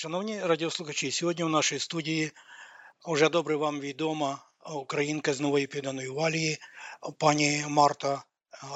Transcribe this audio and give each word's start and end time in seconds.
Шановні 0.00 0.40
радіослухачі, 0.40 1.10
сьогодні 1.10 1.44
в 1.44 1.48
нашій 1.48 1.78
студії 1.78 2.32
вже 3.08 3.28
добре 3.28 3.56
вам 3.56 3.80
відома 3.80 4.38
українка 4.74 5.34
з 5.34 5.40
Нової 5.40 5.66
Південної 5.66 6.08
Валії, 6.08 6.58
пані 7.18 7.64
Марта 7.68 8.24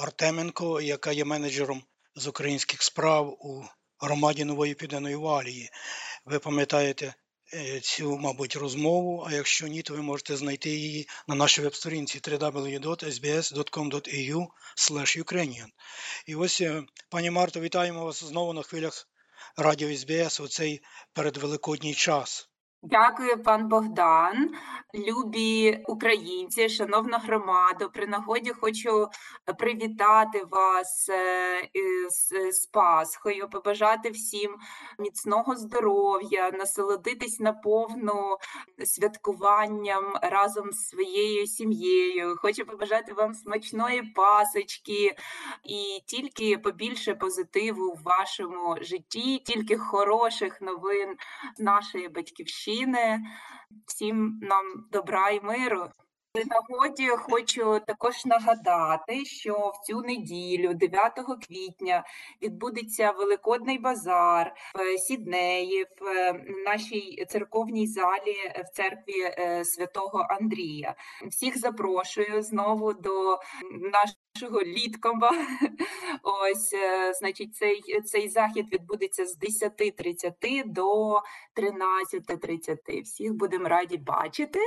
Артеменко, 0.03 0.81
яка 0.81 1.13
є 1.13 1.25
менеджером 1.25 1.83
з 2.17 2.27
українських 2.27 2.83
справ 2.83 3.37
у 3.41 3.65
громаді 3.99 4.45
Нової 4.45 4.75
Південної 4.75 5.17
Валії. 5.17 5.71
Ви 6.25 6.39
пам'ятаєте 6.39 7.15
е, 7.55 7.81
цю, 7.81 8.19
мабуть, 8.19 8.57
розмову, 8.57 9.25
а 9.29 9.33
якщо 9.33 9.67
ні, 9.67 9.83
то 9.83 9.95
ви 9.95 10.03
можете 10.03 10.37
знайти 10.37 10.71
її 10.71 11.09
на 11.29 11.35
нашій 11.35 11.63
веб-сторінці 11.63 12.19
www.sbs.com.au 12.19 14.47
Ukrainian. 15.25 15.69
І 16.27 16.35
ось, 16.35 16.61
е, 16.61 16.83
пані 17.09 17.31
Марто, 17.31 17.61
вітаємо 17.61 18.05
вас 18.05 18.25
знову 18.25 18.53
на 18.53 18.63
хвилях 18.63 19.09
радіо 19.57 19.97
СБС 19.97 20.41
у 20.41 20.49
цей 20.49 20.83
передвеликодній 21.13 21.95
час. 21.95 22.52
Дякую, 22.85 23.43
пан 23.43 23.69
Богдан. 23.69 24.51
Любі 24.95 25.83
українці, 25.87 26.69
шановна 26.69 27.19
громада. 27.19 27.89
При 27.89 28.07
нагоді 28.07 28.51
хочу 28.51 29.09
привітати 29.59 30.45
вас 30.51 31.09
е, 31.09 31.69
з, 32.11 32.53
з 32.53 32.67
Пасхою, 32.67 33.49
побажати 33.49 34.11
всім 34.11 34.57
міцного 34.99 35.57
здоров'я, 35.57 36.51
насолодитись 36.51 37.41
наповну 37.41 38.39
святкуванням 38.85 40.05
разом 40.23 40.73
з 40.73 40.89
своєю 40.89 41.47
сім'єю. 41.47 42.37
Хочу 42.39 42.65
побажати 42.65 43.13
вам 43.13 43.35
смачної 43.35 44.03
пасочки 44.03 45.17
і 45.65 46.03
тільки 46.07 46.59
побільше 46.59 47.15
позитиву 47.15 47.93
в 47.93 48.03
вашому 48.03 48.77
житті, 48.81 49.39
тільки 49.39 49.77
хороших 49.79 50.61
новин 50.61 51.17
нашої 51.59 52.09
батьківщини. 52.09 52.72
України, 52.73 53.21
всім 53.87 54.39
нам 54.43 54.65
добра 54.93 55.31
і 55.31 55.41
миру. 55.41 55.89
При 56.35 56.45
нагоді 56.45 57.09
хочу 57.09 57.81
також 57.87 58.25
нагадати, 58.25 59.25
що 59.25 59.73
в 59.75 59.87
цю 59.87 60.01
неділю, 60.01 60.75
9 60.75 61.13
квітня, 61.47 62.05
відбудеться 62.43 63.11
великодний 63.11 63.79
базар 63.79 64.55
в 64.75 64.99
Сіднеї 64.99 65.87
в 66.01 66.33
нашій 66.67 67.27
церковній 67.29 67.87
залі 67.87 68.37
в 68.65 68.77
церкві 68.77 69.21
е, 69.23 69.65
святого 69.65 70.27
Андрія. 70.31 70.95
Всіх 71.29 71.59
запрошую 71.59 72.43
знову 72.43 72.93
до 72.93 73.39
нашого 73.93 74.22
літкомба. 74.51 75.31
Ось, 76.23 76.73
е, 76.73 77.15
значить, 77.15 77.57
цей 77.57 78.01
цей 78.05 78.29
захід 78.29 78.73
відбудеться 78.73 79.27
з 79.27 79.39
10.30 79.39 80.63
до 80.67 81.15
13.30. 81.57 83.03
Всіх 83.03 83.33
будемо 83.35 83.69
раді 83.69 83.97
бачити, 83.97 84.59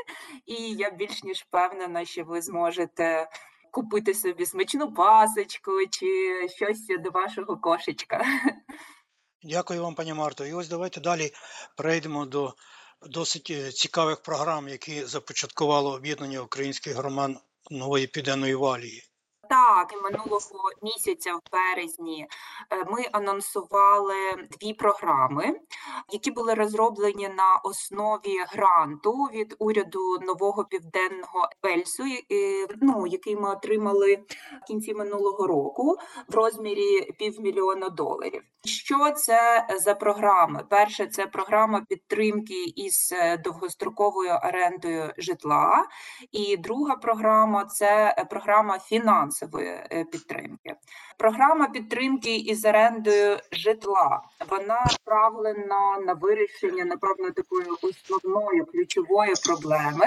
і 0.45 0.55
я 0.55 0.91
більш 0.91 1.23
ніж 1.23 1.38
впевнена, 1.38 2.05
що 2.05 2.23
ви 2.23 2.41
зможете 2.41 3.30
купити 3.71 4.14
собі 4.14 4.45
смачну 4.45 4.93
пасочку 4.93 5.71
чи 5.89 6.08
щось 6.55 6.87
до 6.99 7.09
вашого 7.09 7.58
кошечка. 7.58 8.26
Дякую 9.43 9.83
вам, 9.83 9.95
пані 9.95 10.14
Марто. 10.14 10.45
І 10.45 10.53
ось 10.53 10.70
давайте 10.70 11.02
далі 11.02 11.32
перейдемо 11.77 12.26
до 12.26 12.53
досить 13.02 13.52
е, 13.52 13.71
цікавих 13.71 14.21
програм, 14.21 14.67
які 14.67 15.05
започаткувало 15.05 15.93
об'єднання 15.93 16.42
українських 16.42 16.95
громад 16.95 17.32
нової 17.71 18.08
південної 18.08 18.55
валії. 18.55 19.03
Так, 19.75 20.03
минулого 20.03 20.69
місяця, 20.81 21.36
в 21.36 21.41
березні, 21.52 22.27
е, 22.71 22.86
ми 22.91 23.05
анонсували 23.11 24.15
дві 24.52 24.73
програми, 24.73 25.59
які 26.11 26.31
були 26.31 26.53
розроблені 26.53 27.27
на 27.30 27.61
основі 27.63 28.37
гранту 28.49 29.11
від 29.11 29.55
уряду 29.59 30.19
нового 30.21 30.65
південного 30.65 31.49
Вельсу, 31.64 32.03
ну, 32.81 33.08
який 33.08 33.35
ми 33.35 33.49
отримали 33.49 34.15
в 34.64 34.67
кінці 34.67 34.93
минулого 34.93 35.47
року 35.47 35.97
в 36.27 36.35
розмірі 36.35 37.11
півмільйона 37.17 37.89
доларів. 37.89 38.41
Що 38.65 39.11
це 39.11 39.67
за 39.80 39.95
програми? 39.95 40.64
Перше, 40.69 41.08
це 41.08 41.27
програма 41.27 41.81
підтримки 41.89 42.64
із 42.75 43.14
е, 43.15 43.37
довгостроковою 43.37 44.31
орендою 44.43 45.14
житла, 45.17 45.85
і 46.31 46.58
друга 46.58 46.95
програма 46.95 47.65
це 47.65 48.15
е, 48.17 48.25
програма 48.25 48.80
фінансової 48.80 49.64
фінансової 49.65 50.02
е, 50.02 50.05
підтримки. 50.11 50.76
Програма 51.17 51.67
підтримки 51.67 52.36
із 52.36 52.65
орендою 52.65 53.39
житла 53.52 54.21
вона 54.49 54.86
направлена 54.92 55.99
на 56.05 56.14
вирішення, 56.14 56.86
напевно, 56.86 57.31
такої 57.31 57.67
основної 57.81 58.61
ключової 58.61 59.33
проблеми, 59.45 60.05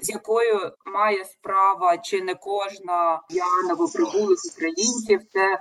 з 0.00 0.08
якою 0.08 0.72
має 0.86 1.24
справа 1.24 1.98
чи 1.98 2.22
не 2.22 2.34
кожна 2.34 3.22
я 3.30 3.68
новоприбулих 3.68 4.38
українців. 4.54 5.20
Це 5.32 5.58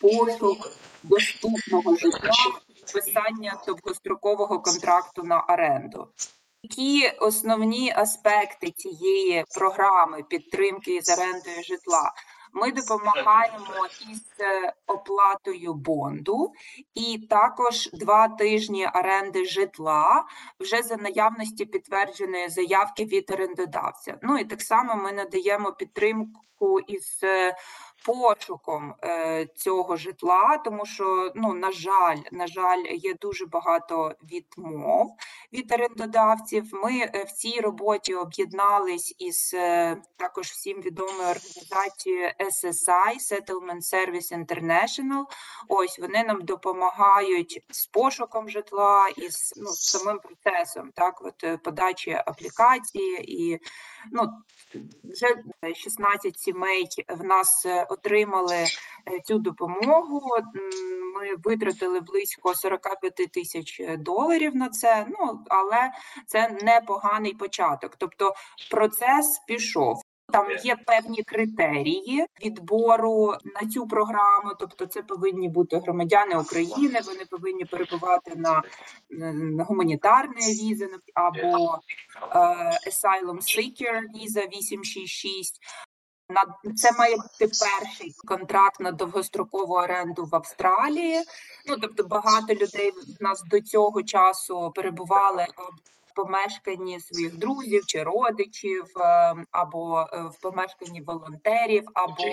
пошук 0.00 0.72
доступного 1.02 1.96
житла, 1.96 2.30
підписання 2.74 3.62
довгострокового 3.66 4.60
контракту 4.60 5.22
на 5.22 5.40
оренду. 5.40 6.08
Які 6.62 7.08
основні 7.20 7.92
аспекти 7.96 8.70
цієї 8.70 9.44
програми 9.54 10.22
підтримки 10.28 11.00
з 11.02 11.18
орендою 11.18 11.62
житла? 11.62 12.12
Ми 12.56 12.72
допомагаємо 12.72 13.86
із 14.10 14.22
е, 14.40 14.72
оплатою 14.86 15.74
бонду, 15.74 16.52
і 16.94 17.26
також 17.30 17.90
два 17.92 18.28
тижні 18.28 18.88
оренди 18.94 19.44
житла 19.44 20.24
вже 20.60 20.82
за 20.82 20.96
наявності 20.96 21.64
підтвердженої 21.64 22.48
заявки 22.48 23.04
від 23.04 23.30
орендодавця. 23.30 24.18
Ну 24.22 24.38
і 24.38 24.44
так 24.44 24.62
само 24.62 24.96
ми 24.96 25.12
надаємо 25.12 25.72
підтримку 25.72 26.80
із 26.86 27.20
е, 27.22 27.54
пошуком 28.06 28.94
е, 29.04 29.46
цього 29.56 29.96
житла, 29.96 30.58
тому 30.64 30.86
що 30.86 31.32
ну 31.34 31.54
на 31.54 31.72
жаль, 31.72 32.16
на 32.32 32.46
жаль, 32.46 32.84
є 32.90 33.14
дуже 33.14 33.46
багато 33.46 34.14
відмов 34.32 35.16
від 35.52 35.72
орендодавців. 35.72 36.70
Ми 36.72 36.92
е, 36.92 37.24
в 37.28 37.32
цій 37.32 37.60
роботі 37.60 38.14
об'єднались 38.14 39.14
із 39.18 39.50
е, 39.54 39.96
також 40.16 40.46
всім 40.46 40.80
відомою 40.80 41.28
організацією 41.28 42.30
SSI 42.40 43.14
Settlement 43.32 43.80
Service 43.94 44.44
International. 44.44 45.24
Ось 45.68 45.98
вони 45.98 46.24
нам 46.24 46.42
допомагають 46.42 47.64
з 47.70 47.86
пошуком 47.86 48.48
житла 48.48 49.08
і 49.16 49.28
з 49.30 49.52
ну, 49.56 49.66
самим 49.66 50.18
процесом, 50.18 50.90
так 50.94 51.22
от 51.22 51.62
подачі 51.62 52.22
аплікації 52.26 53.44
і 53.44 53.60
ну 54.12 54.28
вже 55.04 55.26
16 55.74 56.38
сімей 56.38 56.88
в 57.08 57.24
нас 57.24 57.66
отримали 57.88 58.56
е, 58.56 58.66
цю 59.24 59.38
допомогу. 59.38 60.20
Ми 61.14 61.36
витратили 61.44 62.00
близько 62.00 62.54
45 62.54 63.14
тисяч 63.14 63.80
е, 63.80 63.96
доларів 63.96 64.56
на 64.56 64.68
це. 64.68 65.06
Ну 65.08 65.44
але 65.48 65.90
це 66.26 66.58
непоганий 66.62 67.34
початок. 67.34 67.96
Тобто 67.98 68.34
процес 68.70 69.40
пішов. 69.46 70.03
Там 70.32 70.46
є 70.64 70.76
певні 70.76 71.22
критерії 71.22 72.26
відбору 72.44 73.34
на 73.60 73.70
цю 73.70 73.86
програму, 73.86 74.52
тобто 74.58 74.86
це 74.86 75.02
повинні 75.02 75.48
бути 75.48 75.78
громадяни 75.78 76.36
України, 76.36 77.00
вони 77.06 77.24
повинні 77.30 77.64
перебувати 77.64 78.32
на, 78.36 78.62
на 79.34 79.64
гуманітарної 79.64 80.54
візи 80.54 80.88
або 81.14 81.78
е, 82.22 82.38
Asylum 82.88 83.36
Seeker 83.36 84.00
віза 84.14 84.40
866. 84.40 85.60
На 86.28 86.72
це 86.74 86.92
має 86.92 87.16
бути 87.16 87.52
перший 87.60 88.14
контракт 88.28 88.80
на 88.80 88.92
довгострокову 88.92 89.74
оренду 89.74 90.24
в 90.24 90.34
Австралії. 90.34 91.22
Ну 91.68 91.76
тобто 91.76 92.04
багато 92.04 92.54
людей 92.54 92.90
в 92.90 93.22
нас 93.22 93.42
до 93.42 93.60
цього 93.60 94.02
часу 94.02 94.72
перебували 94.74 95.46
помешканні 96.14 97.00
своїх 97.00 97.36
друзів 97.36 97.86
чи 97.86 98.02
родичів, 98.02 98.84
е, 98.96 99.34
або 99.50 100.00
е, 100.12 100.22
в 100.22 100.40
помешканні 100.40 101.00
волонтерів, 101.00 101.84
або 101.94 102.24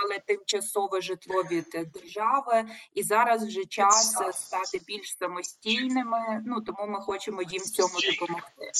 мали 0.00 0.20
тимчасове 0.26 1.00
житло 1.00 1.42
від 1.42 1.90
держави, 1.94 2.64
і 2.94 3.02
зараз 3.02 3.46
вже 3.46 3.64
час 3.64 4.16
стати 4.32 4.80
більш 4.86 5.16
самостійними. 5.18 6.42
Ну 6.46 6.60
тому 6.60 6.86
ми 6.86 7.00
хочемо 7.00 7.42
їм 7.42 7.62
в 7.62 7.70
цьому 7.70 7.94
допомогти. 8.10 8.70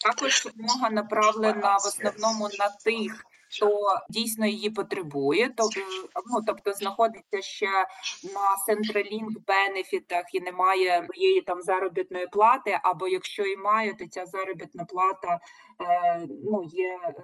Також 0.00 0.44
допомога 0.44 0.90
направлена 0.90 1.76
в 1.76 1.86
основному 1.86 2.48
на 2.58 2.68
тих. 2.84 3.24
Хто 3.50 3.80
дійсно 4.08 4.46
її 4.46 4.70
потребує, 4.70 5.54
тобто, 5.56 5.80
ну, 6.26 6.42
тобто 6.46 6.72
знаходиться 6.72 7.42
ще 7.42 7.86
на 8.24 8.74
Centralink 8.74 9.28
бенефітах 9.46 10.34
і 10.34 10.40
немає 10.40 11.06
своєї 11.12 11.40
там 11.40 11.62
заробітної 11.62 12.26
плати, 12.26 12.80
або 12.82 13.08
якщо 13.08 13.42
і 13.42 13.56
має, 13.56 13.94
то 13.94 14.06
ця 14.06 14.26
заробітна 14.26 14.84
плата 14.84 15.40
е, 15.80 16.26
ну, 16.44 16.62
є 16.64 16.98
е, 17.04 17.14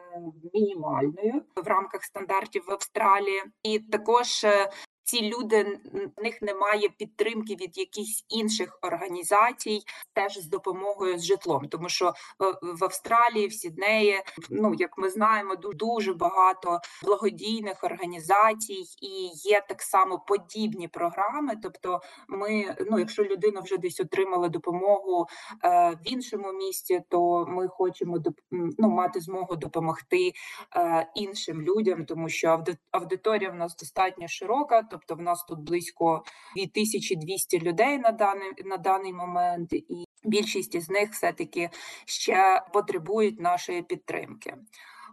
мінімальною 0.55 1.43
в 1.57 1.67
рамках 1.67 2.05
стандартів 2.05 2.65
в 2.67 2.73
Австралії. 2.73 3.43
І 3.63 3.79
також 3.79 4.45
е, 4.45 4.71
ці 5.05 5.23
люди 5.23 5.81
в 6.17 6.23
них 6.23 6.43
немає 6.43 6.89
підтримки 6.89 7.55
від 7.55 7.79
якихось 7.79 8.25
інших 8.29 8.79
організацій, 8.83 9.83
теж 10.13 10.39
з 10.39 10.47
допомогою 10.47 11.19
з 11.19 11.25
житлом, 11.25 11.69
тому 11.69 11.89
що 11.89 12.15
в, 12.39 12.75
в 12.77 12.85
Австралії, 12.85 13.47
в 13.47 13.53
Сіднеї, 13.53 14.23
ну 14.51 14.75
як 14.75 14.99
ми 14.99 15.11
знаємо, 15.11 15.57
дуже 15.57 16.15
багато 16.15 16.81
благодійних 17.05 17.85
організацій 17.85 18.85
і 19.03 19.31
є 19.35 19.65
так 19.69 19.83
само 19.83 20.19
подібні 20.19 20.89
програми. 20.89 21.57
Тобто, 21.63 22.01
ми, 22.29 22.77
ну 22.91 22.99
якщо 22.99 23.25
людина 23.25 23.61
вже 23.61 23.77
десь 23.77 24.01
отримала 24.01 24.49
допомогу 24.49 25.27
е, 25.65 25.91
в 25.91 25.99
іншому 26.05 26.53
місці, 26.53 27.03
то 27.09 27.47
ми 27.49 27.69
хочемо 27.69 28.19
ну, 28.51 28.89
мати 28.89 29.21
змогу 29.21 29.57
допомогти 29.57 30.33
е, 30.77 31.07
іншим 31.15 31.63
людям, 31.63 32.07
тому 32.07 32.29
що 32.29 32.49
ауди- 32.49 32.77
аудиторія 32.91 33.51
в 33.51 33.55
нас 33.55 33.77
достатньо 33.77 34.29
широка, 34.29 34.83
тобто 34.95 35.15
в 35.15 35.21
нас 35.21 35.45
тут 35.45 35.59
близько 35.59 36.23
2200 36.57 37.57
людей 37.59 37.99
на 37.99 38.13
даний, 38.13 38.53
на 38.65 38.77
даний 38.77 39.13
момент, 39.13 39.73
і 39.73 40.05
більшість 40.25 40.75
із 40.75 40.91
них 40.91 41.11
все-таки 41.13 41.71
ще 42.07 42.63
потребують 42.73 43.41
нашої 43.41 43.83
підтримки. 43.83 44.55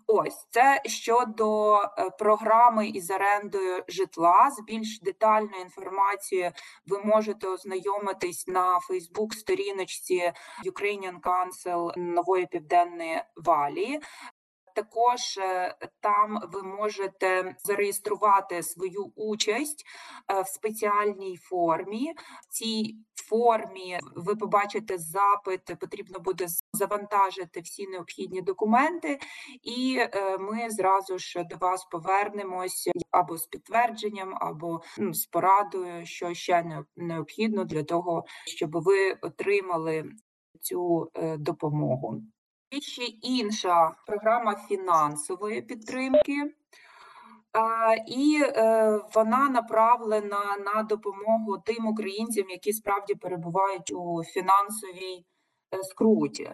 Ось 0.08 0.48
це 0.50 0.82
щодо 0.86 1.76
е, 1.78 2.10
програми 2.20 2.88
із 2.88 3.12
орендою 3.12 3.84
житла. 3.88 4.52
З 4.52 4.64
більш 4.64 5.00
детальною 5.00 5.62
інформацією 5.62 6.52
ви 6.88 7.00
можете 7.04 7.48
ознайомитись 7.48 8.48
на 8.48 8.80
Фейсбук-сторіночці 8.80 10.32
Ukrainian 10.66 11.20
Council 11.22 11.98
Нової 11.98 12.46
Південної 12.46 13.24
Валії. 13.36 14.00
Також 14.76 15.38
е, 15.38 15.76
там 16.00 16.40
ви 16.54 16.64
можете 16.64 17.56
зареєструвати 17.64 18.64
свою 18.64 19.12
участь 19.16 19.86
е, 20.32 20.42
в 20.42 20.48
спеціальній 20.48 21.38
формі. 21.38 22.14
В 22.50 22.54
цій 22.54 22.96
формі 23.30 24.00
ви 24.16 24.36
побачите 24.36 24.98
запит, 24.98 25.80
потрібно 25.80 26.20
буде 26.20 26.46
завантажити 26.74 27.60
всі 27.62 27.88
необхідні 27.88 28.42
документи, 28.42 29.20
і 29.64 29.98
е, 30.00 30.38
ми 30.38 30.70
зразу 30.70 31.18
ж 31.18 31.44
до 31.44 31.56
вас 31.58 31.86
повернемось 31.86 32.90
або 33.12 33.38
з 33.38 33.48
підтвердженням, 33.48 34.38
або 34.42 34.82
ну, 34.98 35.14
з 35.14 35.26
порадою, 35.26 36.06
що 36.06 36.34
ще 36.34 36.84
необхідно 36.96 37.64
для 37.64 37.84
того, 37.84 38.26
щоб 38.46 38.72
ви 38.72 39.14
отримали 39.22 40.06
цю 40.62 41.12
допомогу. 41.38 42.22
Є 42.74 42.82
ще 42.82 43.04
інша 43.22 43.92
програма 44.06 44.56
фінансової 44.56 45.62
підтримки. 45.62 46.54
І 48.08 48.42
е, 48.44 49.00
вона 49.14 49.50
направлена 49.50 50.58
на 50.66 50.84
допомогу 50.84 51.58
тим 51.66 51.88
українцям, 51.88 52.50
які 52.50 52.74
справді 52.74 53.16
перебувають 53.16 53.92
у 53.92 54.24
фінансовій 54.24 55.26
е, 55.74 55.84
скруті. 55.84 56.52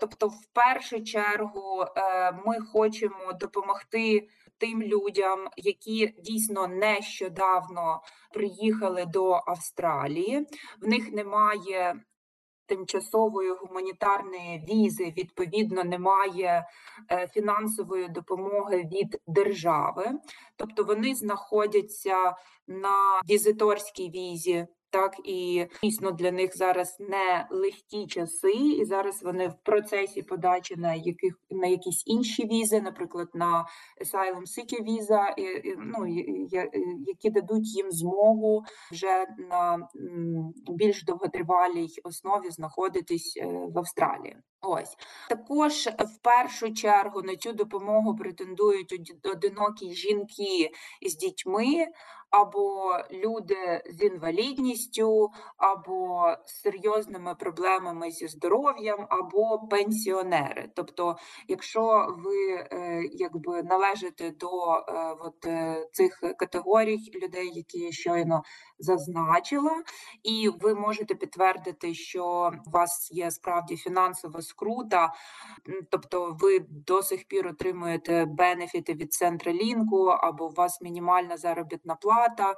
Тобто, 0.00 0.28
в 0.28 0.46
першу 0.52 1.04
чергу, 1.04 1.84
е, 1.96 2.32
ми 2.46 2.60
хочемо 2.60 3.32
допомогти 3.40 4.28
тим 4.58 4.82
людям, 4.82 5.48
які 5.56 6.14
дійсно 6.18 6.66
нещодавно 6.66 8.02
приїхали 8.34 9.04
до 9.06 9.42
Австралії. 9.46 10.46
В 10.80 10.88
них 10.88 11.12
немає 11.12 11.94
тимчасової 12.66 13.50
гуманітарної 13.50 14.64
візи, 14.68 15.12
відповідно, 15.18 15.84
немає 15.84 16.66
е, 17.10 17.28
фінансової 17.28 18.08
допомоги 18.08 18.76
від 18.76 19.20
держави, 19.26 20.10
тобто 20.56 20.84
вони 20.84 21.14
знаходяться 21.14 22.36
на 22.66 23.20
візиторській 23.30 24.10
візі. 24.10 24.66
Так 24.92 25.16
і 25.24 25.66
дійсно 25.82 26.10
для 26.10 26.32
них 26.32 26.56
зараз 26.56 26.96
не 27.00 27.46
легкі 27.50 28.06
часи, 28.06 28.52
і 28.52 28.84
зараз 28.84 29.22
вони 29.22 29.48
в 29.48 29.54
процесі 29.62 30.22
подачі 30.22 30.76
на 30.76 30.94
яких 30.94 31.34
на 31.50 31.66
якісь 31.66 32.02
інші 32.06 32.46
візи, 32.46 32.80
наприклад, 32.80 33.28
на 33.34 33.66
Asylum 34.04 34.40
Seeker 34.42 34.82
віза, 34.84 35.28
і, 35.36 35.42
і, 35.42 35.76
ну 35.78 36.06
я- 36.50 36.70
які 37.06 37.30
дадуть 37.30 37.76
їм 37.76 37.90
змогу 37.90 38.64
вже 38.92 39.26
на 39.50 39.88
більш 40.70 41.04
довготривалій 41.04 41.88
основі 42.04 42.50
знаходитись 42.50 43.38
е, 43.42 43.46
в 43.46 43.78
Австралії. 43.78 44.36
Ось 44.64 44.96
також 45.28 45.86
в 45.86 46.22
першу 46.22 46.74
чергу 46.74 47.22
на 47.22 47.36
цю 47.36 47.52
допомогу 47.52 48.16
претендують 48.16 49.12
одинокі 49.34 49.92
жінки 49.94 50.70
з 51.06 51.16
дітьми, 51.16 51.86
або 52.32 52.96
люди 53.10 53.82
з 53.90 54.02
інвалідністю, 54.02 55.30
або 55.56 56.26
з 56.46 56.60
серйозними 56.62 57.34
проблемами 57.34 58.10
зі 58.10 58.28
здоров'ям, 58.28 59.06
або 59.08 59.58
пенсіонери. 59.70 60.70
Тобто, 60.76 61.16
якщо 61.48 62.06
ви 62.18 62.54
е, 62.54 63.02
якби 63.12 63.62
належите 63.62 64.30
до 64.30 64.48
е, 64.48 65.16
от, 65.20 65.46
е, 65.46 65.88
цих 65.92 66.20
категорій 66.38 66.98
людей, 67.22 67.52
які 67.54 67.92
щойно 67.92 68.42
зазначила, 68.82 69.82
і 70.22 70.50
ви 70.60 70.74
можете 70.74 71.14
підтвердити, 71.14 71.94
що 71.94 72.52
у 72.66 72.70
вас 72.70 73.08
є 73.12 73.30
справді 73.30 73.76
фінансова 73.76 74.42
скрута, 74.42 75.12
тобто 75.90 76.36
ви 76.40 76.58
до 76.68 77.02
сих 77.02 77.24
пір 77.24 77.46
отримуєте 77.46 78.24
бенефіти 78.24 78.94
від 78.94 79.12
Централінку, 79.12 80.06
або 80.06 80.46
у 80.46 80.52
вас 80.52 80.80
мінімальна 80.80 81.36
заробітна 81.36 81.94
плата. 81.94 82.54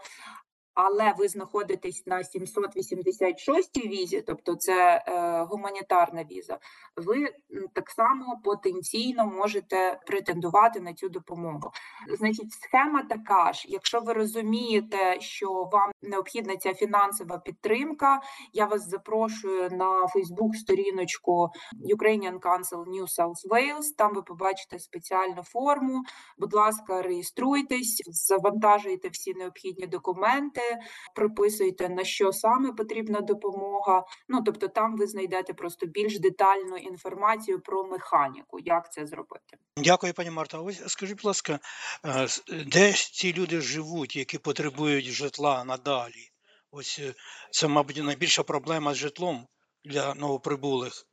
Але 0.75 1.15
ви 1.19 1.29
знаходитесь 1.29 2.07
на 2.07 2.25
786 2.25 3.77
візі, 3.87 4.23
тобто 4.27 4.57
це 4.57 5.05
е, 5.07 5.43
гуманітарна 5.43 6.25
віза. 6.25 6.59
Ви 6.97 7.35
так 7.73 7.91
само 7.91 8.41
потенційно 8.45 9.27
можете 9.27 10.01
претендувати 10.07 10.81
на 10.81 10.95
цю 10.95 11.09
допомогу. 11.09 11.71
Значить, 12.19 12.53
схема 12.53 13.03
така 13.03 13.53
ж. 13.53 13.65
Якщо 13.69 14.01
ви 14.01 14.13
розумієте, 14.13 15.21
що 15.21 15.69
вам 15.73 15.91
необхідна 16.03 16.57
ця 16.57 16.75
фінансова 16.75 17.39
підтримка, 17.39 18.21
я 18.53 18.67
вас 18.67 18.89
запрошую 18.89 19.71
на 19.71 20.07
Фейсбук 20.07 20.57
сторіночку 20.57 21.51
Ukrainian 21.95 22.39
Council 22.39 22.85
New 22.85 23.03
South 23.19 23.49
Wales. 23.51 23.97
Там 23.99 24.15
ви 24.15 24.23
побачите 24.23 24.79
спеціальну 24.79 25.43
форму. 25.43 26.03
Будь 26.39 26.55
ласка, 26.55 27.03
реєструйтесь, 27.03 28.03
завантажуйте 28.07 29.09
всі 29.09 29.35
необхідні 29.35 29.87
документи, 29.87 30.61
прописуйте 31.15 31.89
на 31.89 32.05
що 32.05 32.33
саме 32.33 32.73
потрібна 32.73 33.21
допомога. 33.21 34.05
Ну 34.29 34.43
тобто, 34.43 34.69
там 34.69 34.97
ви 34.97 35.07
знайдете 35.07 35.55
просто 35.55 35.87
більш 35.87 36.19
детальну 36.19 36.77
інформацію 36.77 37.61
про 37.61 37.85
механіку, 37.85 38.59
як 38.59 38.93
це 38.93 39.07
зробити. 39.07 39.57
Дякую, 39.77 40.15
пані 40.15 40.31
Марта. 40.31 40.59
Ось 40.59 40.83
скажіть, 40.87 41.17
будь 41.17 41.25
ласка, 41.25 41.59
е, 42.07 42.27
де 42.67 42.93
ж 42.93 43.13
ці 43.13 43.33
люди 43.33 43.61
живуть, 43.61 44.17
які 44.17 44.39
потребують 44.39 45.05
житла 45.05 45.65
надалі? 45.65 46.31
Ось 46.71 46.99
е, 47.03 47.15
це, 47.51 47.69
мабуть, 47.69 48.05
найбільша 48.05 48.43
проблема 48.43 48.95
з 48.95 48.97
житлом 48.97 49.47
для 49.85 50.15
новоприбулих. 50.15 51.07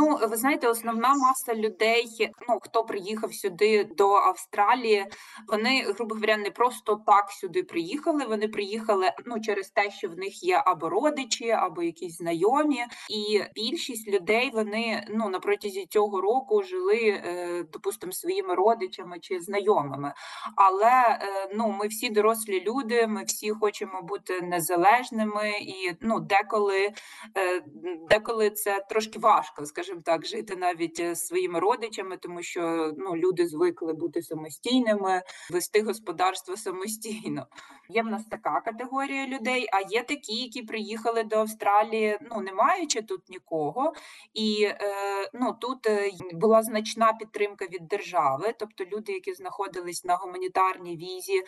Ну, 0.00 0.18
ви 0.30 0.36
знаєте, 0.36 0.68
основна 0.68 1.14
маса 1.14 1.54
людей, 1.54 2.30
ну 2.48 2.58
хто 2.62 2.84
приїхав 2.84 3.34
сюди 3.34 3.84
до 3.84 4.12
Австралії, 4.12 5.06
вони, 5.48 5.82
грубо 5.82 6.14
говоря, 6.14 6.36
не 6.36 6.50
просто 6.50 7.02
так 7.06 7.30
сюди 7.30 7.62
приїхали. 7.62 8.24
Вони 8.24 8.48
приїхали 8.48 9.10
ну 9.26 9.40
через 9.40 9.70
те, 9.70 9.90
що 9.90 10.08
в 10.08 10.16
них 10.18 10.42
є 10.42 10.62
або 10.66 10.88
родичі, 10.88 11.50
або 11.50 11.82
якісь 11.82 12.16
знайомі, 12.16 12.84
і 13.10 13.42
більшість 13.54 14.08
людей 14.08 14.50
вони 14.54 15.06
ну 15.10 15.28
на 15.28 15.38
протязі 15.38 15.86
цього 15.86 16.20
року 16.20 16.62
жили, 16.62 16.98
е, 17.00 17.64
допустимо, 17.72 18.12
своїми 18.12 18.54
родичами 18.54 19.18
чи 19.20 19.40
знайомими. 19.40 20.12
Але 20.56 21.18
е, 21.22 21.50
ну 21.54 21.68
ми 21.68 21.86
всі 21.86 22.10
дорослі 22.10 22.60
люди, 22.60 23.06
ми 23.06 23.24
всі 23.24 23.50
хочемо 23.50 24.02
бути 24.02 24.40
незалежними, 24.40 25.50
і 25.60 25.96
ну 26.00 26.20
деколи, 26.20 26.90
е, 27.36 27.62
деколи 28.10 28.50
це 28.50 28.84
трошки 28.90 29.18
важко, 29.18 29.66
скажімо 29.66 29.87
скажімо 29.88 30.02
так, 30.04 30.26
жити 30.26 30.56
навіть 30.56 31.00
е, 31.00 31.16
своїми 31.16 31.60
родичами, 31.60 32.16
тому 32.16 32.42
що 32.42 32.92
ну 32.98 33.16
люди 33.16 33.46
звикли 33.46 33.92
бути 33.92 34.22
самостійними, 34.22 35.22
вести 35.50 35.82
господарство 35.82 36.56
самостійно. 36.56 37.46
Є 37.88 38.02
в 38.02 38.06
нас 38.06 38.24
така 38.30 38.60
категорія 38.60 39.26
людей, 39.26 39.66
а 39.72 39.80
є 39.80 40.02
такі, 40.02 40.34
які 40.34 40.62
приїхали 40.62 41.22
до 41.22 41.36
Австралії, 41.36 42.18
ну 42.30 42.40
не 42.40 42.52
маючи 42.52 43.02
тут 43.02 43.28
нікого, 43.28 43.92
і 44.34 44.68
е, 44.70 44.76
ну 45.34 45.56
тут 45.60 45.86
е, 45.86 46.10
була 46.32 46.62
значна 46.62 47.12
підтримка 47.12 47.64
від 47.64 47.88
держави, 47.88 48.54
тобто 48.58 48.84
люди, 48.84 49.12
які 49.12 49.34
знаходились 49.34 50.04
на 50.04 50.16
гуманітарній 50.16 50.96
візі, 50.96 51.42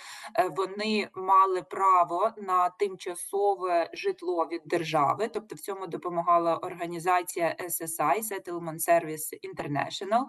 вони 0.56 1.09
мали 1.14 1.62
право 1.62 2.30
на 2.37 2.70
тимчасове 2.70 3.90
житло 3.92 4.49
від 4.52 4.62
держави. 4.64 5.30
Тобто, 5.32 5.54
в 5.54 5.59
цьому 5.59 5.87
допомагала 5.87 6.56
організація 6.56 7.56
SSI 7.61 8.19
Settlement 8.22 8.78
Service 8.88 9.34
International. 9.54 10.24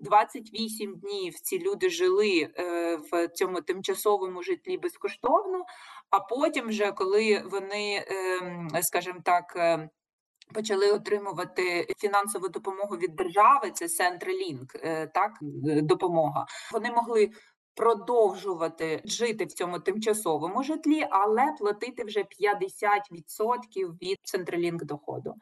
28 0.00 0.94
днів 0.96 1.34
ці 1.34 1.58
люди 1.58 1.90
жили 1.90 2.48
е, 2.58 2.96
в 3.12 3.28
цьому 3.28 3.60
тимчасовому 3.60 4.42
житлі 4.42 4.78
безкоштовно. 4.78 5.64
А 6.10 6.20
потім, 6.20 6.68
вже 6.68 6.92
коли 6.92 7.42
вони, 7.50 8.04
ем, 8.08 8.68
скажімо 8.82 9.20
так. 9.24 9.52
е, 9.56 9.88
Почали 10.54 10.92
отримувати 10.92 11.86
фінансову 11.98 12.48
допомогу 12.48 12.96
від 12.96 13.16
держави, 13.16 13.70
це 13.70 13.84
Centrelink, 13.84 14.64
е, 14.82 15.06
так 15.06 15.32
допомога. 15.82 16.46
Вони 16.72 16.90
могли 16.90 17.30
продовжувати 17.76 19.02
жити 19.04 19.44
в 19.44 19.52
цьому 19.52 19.78
тимчасовому 19.78 20.62
житлі, 20.62 21.06
але 21.10 21.52
платити 21.58 22.04
вже 22.04 22.24
50% 22.24 23.92
від 24.02 24.18
Centrelink 24.34 24.84
доходу. 24.84 25.34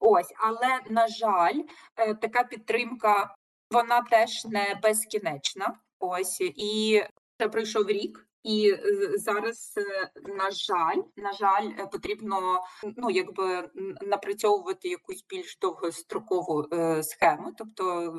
Ось, 0.00 0.32
але 0.38 0.80
на 0.90 1.08
жаль, 1.08 1.62
е, 1.96 2.14
така 2.14 2.44
підтримка 2.44 3.34
вона 3.70 4.02
теж 4.02 4.44
не 4.44 4.80
безкінечна. 4.82 5.78
Ось 5.98 6.40
і 6.40 7.02
це 7.38 7.48
пройшов 7.48 7.88
рік. 7.88 8.24
І 8.42 8.70
е, 8.70 8.78
зараз, 9.18 9.74
е, 9.76 10.10
на 10.36 10.50
жаль, 10.50 11.02
на 11.16 11.32
жаль, 11.32 11.86
потрібно 11.92 12.62
ну 12.96 13.10
якби 13.10 13.70
напрацьовувати 14.02 14.88
якусь 14.88 15.24
більш 15.28 15.58
довгострокову 15.58 16.64
схему. 17.02 17.52
Тобто 17.58 18.12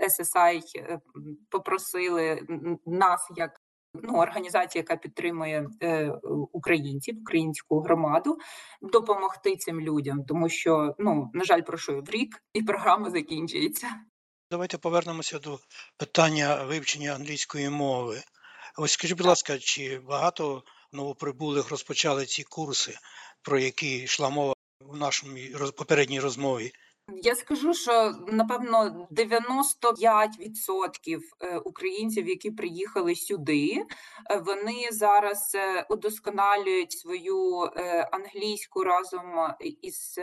SSI 0.00 0.60
попросили 1.50 2.46
нас 2.86 3.30
як 3.36 3.60
ну, 4.02 4.18
організація, 4.18 4.82
яка 4.82 4.96
підтримує 4.96 5.68
е, 5.82 6.12
українців, 6.52 7.18
українську 7.22 7.80
громаду, 7.80 8.38
допомогти 8.82 9.56
цим 9.56 9.80
людям, 9.80 10.24
тому 10.24 10.48
що 10.48 10.94
ну 10.98 11.30
на 11.34 11.44
жаль, 11.44 11.62
пройшов 11.62 12.10
рік, 12.10 12.42
і 12.52 12.62
програма 12.62 13.10
закінчується. 13.10 13.86
Давайте 14.50 14.78
повернемося 14.78 15.38
до 15.38 15.58
питання 15.96 16.64
вивчення 16.64 17.14
англійської 17.14 17.70
мови. 17.70 18.22
Ось 18.76 18.92
скажіть, 18.92 19.16
будь 19.18 19.26
ласка, 19.26 19.58
чи 19.58 19.98
багато 19.98 20.62
новоприбулих 20.92 21.70
розпочали 21.70 22.26
ці 22.26 22.42
курси, 22.42 22.94
про 23.42 23.58
які 23.58 23.98
йшла 23.98 24.30
мова 24.30 24.54
в 24.80 24.96
нашій 24.96 25.54
роз- 25.56 25.72
попередній 25.76 26.20
розмові? 26.20 26.72
Я 27.16 27.34
скажу, 27.34 27.74
що 27.74 28.14
напевно 28.26 29.08
95% 29.10 31.18
е, 31.40 31.58
українців, 31.58 32.28
які 32.28 32.50
приїхали 32.50 33.14
сюди, 33.14 33.84
е, 34.30 34.42
вони 34.46 34.88
зараз 34.90 35.52
е, 35.54 35.86
удосконалюють 35.90 36.92
свою 36.92 37.70
англійську 38.12 38.84
разом 38.84 39.22
із 39.82 40.18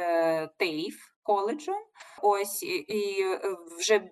TAFE 0.60 0.98
коледжем. 1.24 1.84
Ось 2.22 2.64
і, 2.64 3.26
вже 3.78 4.10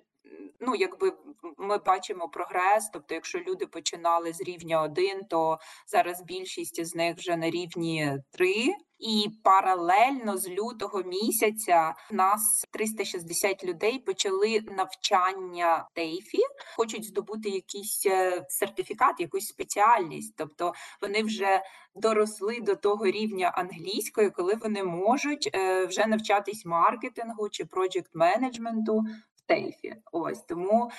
ну 0.60 0.76
якби 0.76 1.14
ми 1.58 1.78
бачимо 1.78 2.30
прогрес. 2.30 2.90
Тобто, 2.94 3.14
якщо 3.14 3.40
люди 3.40 3.66
починали 3.66 4.34
з 4.34 4.42
рівня 4.42 4.82
1, 4.82 5.26
то 5.30 5.60
зараз 5.88 6.22
більшість 6.22 6.86
з 6.86 6.96
них 6.96 7.18
вже 7.18 7.38
на 7.38 7.50
рівні 7.50 8.18
3. 8.32 8.76
І 9.04 9.30
паралельно 9.44 10.38
з 10.38 10.50
лютого 10.50 11.04
місяця 11.04 11.96
нас 12.12 12.66
360 12.72 13.64
людей 13.64 14.00
почали 14.00 14.62
навчання 14.78 15.88
ТЕЙФі, 15.94 16.38
хочуть 16.76 17.06
здобути 17.06 17.50
якийсь 17.50 18.06
е, 18.06 18.46
сертифікат, 18.50 19.20
якусь 19.20 19.48
спеціальність. 19.48 20.34
Тобто 20.38 20.74
вони 21.02 21.24
вже 21.24 21.62
доросли 21.96 22.60
до 22.62 22.76
того 22.76 23.06
рівня 23.06 23.48
англійської, 23.48 24.30
коли 24.30 24.56
вони 24.56 24.84
можуть 24.84 25.50
е, 25.54 25.86
вже 25.86 26.06
навчатись 26.06 26.66
маркетингу 26.66 27.50
чи 27.50 27.66
проджект 27.66 28.16
менеджменту 28.16 29.00
в 29.36 29.42
ТЕЙФі. 29.48 29.96
Ось 30.12 30.42
тому 30.42 30.92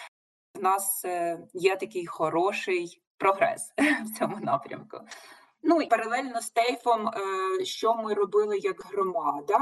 в 0.55 0.63
нас 0.63 1.05
е, 1.05 1.39
є 1.55 1.77
такий 1.77 2.07
хороший 2.07 3.03
прогрес 3.19 3.73
в 4.05 4.19
цьому 4.19 4.37
напрямку. 4.41 5.01
Ну 5.66 5.83
і 5.83 5.87
паралельно 5.87 6.40
з 6.40 6.50
Тейфом, 6.50 7.09
е, 7.09 7.64
що 7.64 7.94
ми 7.94 8.14
робили 8.14 8.59
як 8.59 8.83
громада. 8.83 9.59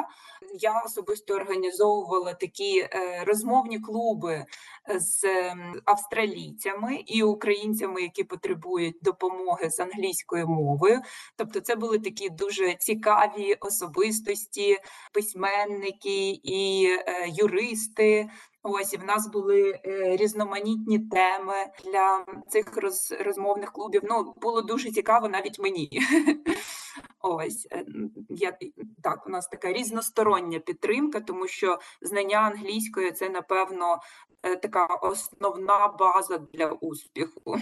Я 0.54 0.82
особисто 0.86 1.34
організовувала 1.34 2.34
такі 2.34 2.78
е, 2.78 3.24
розмовні 3.26 3.80
клуби 3.80 4.44
з 4.94 5.24
ем, 5.24 5.80
австралійцями 5.84 6.96
і 7.06 7.22
українцями, 7.22 8.02
які 8.02 8.24
потребують 8.24 8.96
допомоги 9.02 9.70
з 9.70 9.80
англійською 9.80 10.48
мовою. 10.48 11.00
Тобто, 11.36 11.60
це 11.60 11.76
були 11.76 11.98
такі 11.98 12.30
дуже 12.30 12.74
цікаві 12.74 13.54
особистості, 13.60 14.78
письменники 15.12 16.30
і 16.42 16.86
е, 16.90 17.28
юристи. 17.28 18.28
Ось 18.62 18.92
і 18.92 18.96
в 18.96 19.04
нас 19.04 19.26
були 19.26 19.80
е, 19.86 20.16
різноманітні 20.16 20.98
теми 20.98 21.54
для 21.84 22.26
цих 22.48 22.76
роз, 22.76 23.14
розмовних 23.20 23.72
клубів. 23.72 24.02
Ну 24.04 24.34
було 24.42 24.62
дуже 24.62 24.90
цікаво 24.90 25.28
навіть 25.28 25.58
мені. 25.58 25.90
Ось 27.20 27.66
е, 27.70 27.84
я 28.28 28.58
так, 29.02 29.26
у 29.26 29.30
нас 29.30 29.48
така 29.48 29.72
різностороння 29.72 30.58
підтримка, 30.58 31.20
тому 31.20 31.48
що 31.48 31.78
знання 32.00 32.38
англійської 32.38 33.12
це 33.12 33.28
напевно 33.28 34.00
е, 34.42 34.56
така 34.56 34.86
основна 34.86 35.88
база 35.88 36.38
для 36.38 36.66
успіху. 36.66 37.56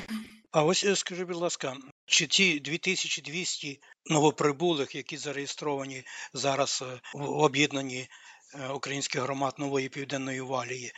А 0.53 0.65
ось 0.65 0.99
скажи, 0.99 1.25
будь 1.25 1.37
ласка, 1.37 1.77
чи 2.07 2.27
ті 2.27 2.61
2200 2.61 3.81
новоприбулих, 4.07 4.95
які 4.95 5.17
зареєстровані 5.17 6.05
зараз 6.35 6.85
в 7.15 7.23
об'єднанні 7.23 8.09
українських 8.75 9.23
громад 9.23 9.55
нової 9.59 9.89
південної 9.89 10.41
валії, 10.41 10.93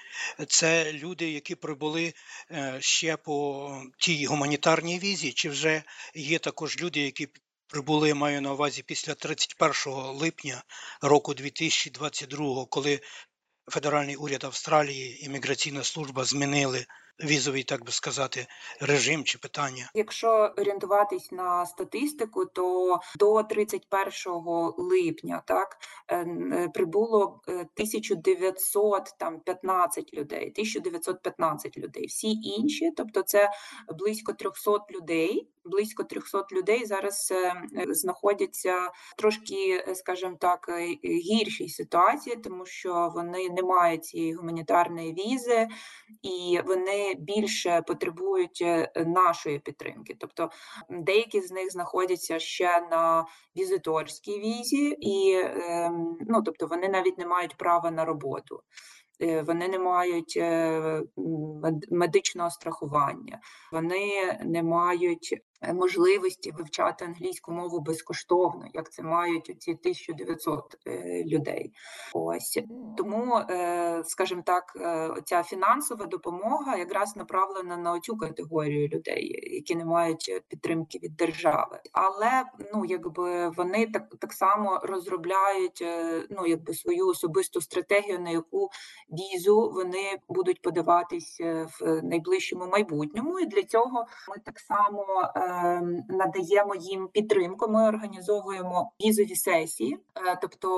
це 0.48 0.92
люди, 0.92 1.30
які 1.30 1.54
прибули 1.54 2.14
е, 2.50 2.76
ще 2.80 3.16
по 3.16 3.68
тій 3.98 4.26
гуманітарній 4.26 4.98
візі, 4.98 5.32
чи 5.32 5.48
вже 5.48 5.82
є 6.14 6.38
також 6.38 6.80
люди, 6.80 7.00
які 7.00 7.28
прибули, 7.66 8.14
маю 8.14 8.40
на 8.40 8.52
увазі 8.52 8.82
після 8.82 9.14
31 9.14 9.92
липня 9.94 10.62
року 11.02 11.34
2022, 11.34 12.66
коли 12.66 13.00
федеральний 13.70 14.16
уряд 14.16 14.44
Австралії, 14.44 15.24
імміграційна 15.24 15.84
служба 15.84 16.24
змінили 16.24 16.86
візовий, 17.20 17.62
так 17.62 17.84
би 17.84 17.92
сказати, 17.92 18.46
режим 18.80 19.24
чи 19.24 19.38
питання. 19.38 19.90
Якщо 19.94 20.54
орієнтуватись 20.58 21.32
на 21.32 21.66
статистику, 21.66 22.46
то 22.46 23.00
до 23.18 23.42
31 23.42 24.08
липня 24.76 25.42
так 25.46 25.78
е, 26.08 26.16
е, 26.18 26.68
прибуло 26.74 27.40
е, 27.48 27.52
1915 27.52 30.14
людей, 30.14 30.50
1915 30.50 31.78
людей. 31.78 32.06
Всі 32.06 32.32
інші, 32.32 32.90
тобто 32.96 33.22
це 33.22 33.50
близько 33.98 34.32
300 34.32 34.70
людей. 34.90 35.48
Близько 35.64 36.04
300 36.04 36.46
людей 36.52 36.84
зараз 36.84 37.32
е, 37.32 37.54
е, 37.76 37.94
знаходяться 37.94 38.90
трошки, 39.16 39.84
е, 39.88 39.94
скажімо 39.94 40.36
так, 40.40 40.66
е, 40.68 40.72
е, 40.72 40.96
гіршій 41.08 41.68
ситуації, 41.68 42.36
тому 42.36 42.66
що 42.66 43.12
вони 43.14 43.48
не 43.48 43.62
мають 43.62 44.04
цієї 44.04 44.34
гуманітарної 44.34 45.12
візи, 45.12 45.68
і 46.22 46.60
вони 46.66 47.01
більше 47.18 47.82
потребують 47.86 48.62
е, 48.62 48.92
нашої 49.06 49.58
підтримки. 49.58 50.16
Тобто 50.20 50.50
деякі 50.90 51.40
з 51.40 51.50
них 51.50 51.72
знаходяться 51.72 52.38
ще 52.38 52.80
на 52.90 53.26
візиторській 53.56 54.38
візі, 54.38 54.96
і 55.00 55.40
ем, 55.44 56.18
ну, 56.28 56.42
тобто 56.42 56.66
вони 56.66 56.88
навіть 56.88 57.18
не 57.18 57.26
мають 57.26 57.56
права 57.56 57.90
на 57.90 58.04
роботу. 58.04 58.60
Е, 59.20 59.42
Вони 59.42 59.68
не 59.68 59.78
мають 59.78 60.34
е, 60.36 61.02
медичного 61.90 62.50
страхування, 62.50 63.40
вони 63.72 64.38
не 64.44 64.62
мають 64.62 65.34
можливості 65.74 66.50
вивчати 66.50 67.04
англійську 67.04 67.52
мову 67.52 67.80
безкоштовно, 67.80 68.66
як 68.74 68.92
це 68.92 69.02
мають 69.02 69.50
оці 69.50 69.70
1900 69.70 70.78
е, 70.86 71.24
людей. 71.24 71.72
Ось 72.14 72.58
тому, 72.96 73.36
е, 73.50 74.02
скажімо 74.04 74.42
так, 74.46 74.72
е, 74.76 75.10
ця 75.24 75.42
фінансова 75.42 76.06
допомога 76.06 76.76
якраз 76.76 77.16
направлена 77.16 77.76
на 77.76 78.00
цю 78.00 78.16
категорію 78.16 78.88
людей, 78.88 79.54
які 79.54 79.74
не 79.74 79.84
мають 79.84 80.26
е, 80.28 80.40
підтримки 80.48 80.98
від 81.02 81.16
держави. 81.16 81.80
Але 81.92 82.44
ну 82.74 82.84
якби 82.84 83.48
вони 83.48 83.86
так 83.86 84.02
так 84.18 84.32
само 84.32 84.80
розробляють 84.82 85.82
е, 85.82 86.22
ну 86.30 86.46
якби 86.46 86.74
свою 86.74 87.06
особисту 87.06 87.60
стратегію, 87.60 88.20
на 88.20 88.30
яку 88.30 88.70
візу 89.12 89.70
вони 89.74 90.18
будуть 90.28 90.62
подаватись 90.62 91.40
е, 91.40 91.66
в 91.80 92.02
найближчому 92.02 92.66
майбутньому. 92.66 93.40
І 93.40 93.46
для 93.46 93.62
цього 93.62 94.06
ми 94.28 94.36
так 94.44 94.58
само 94.58 95.32
е, 95.36 95.51
надаємо 96.08 96.74
їм 96.74 97.08
підтримку. 97.08 97.68
Ми 97.68 97.88
організовуємо 97.88 98.92
візові 99.04 99.36
сесії. 99.36 99.98
Е, 100.16 100.38
тобто, 100.40 100.68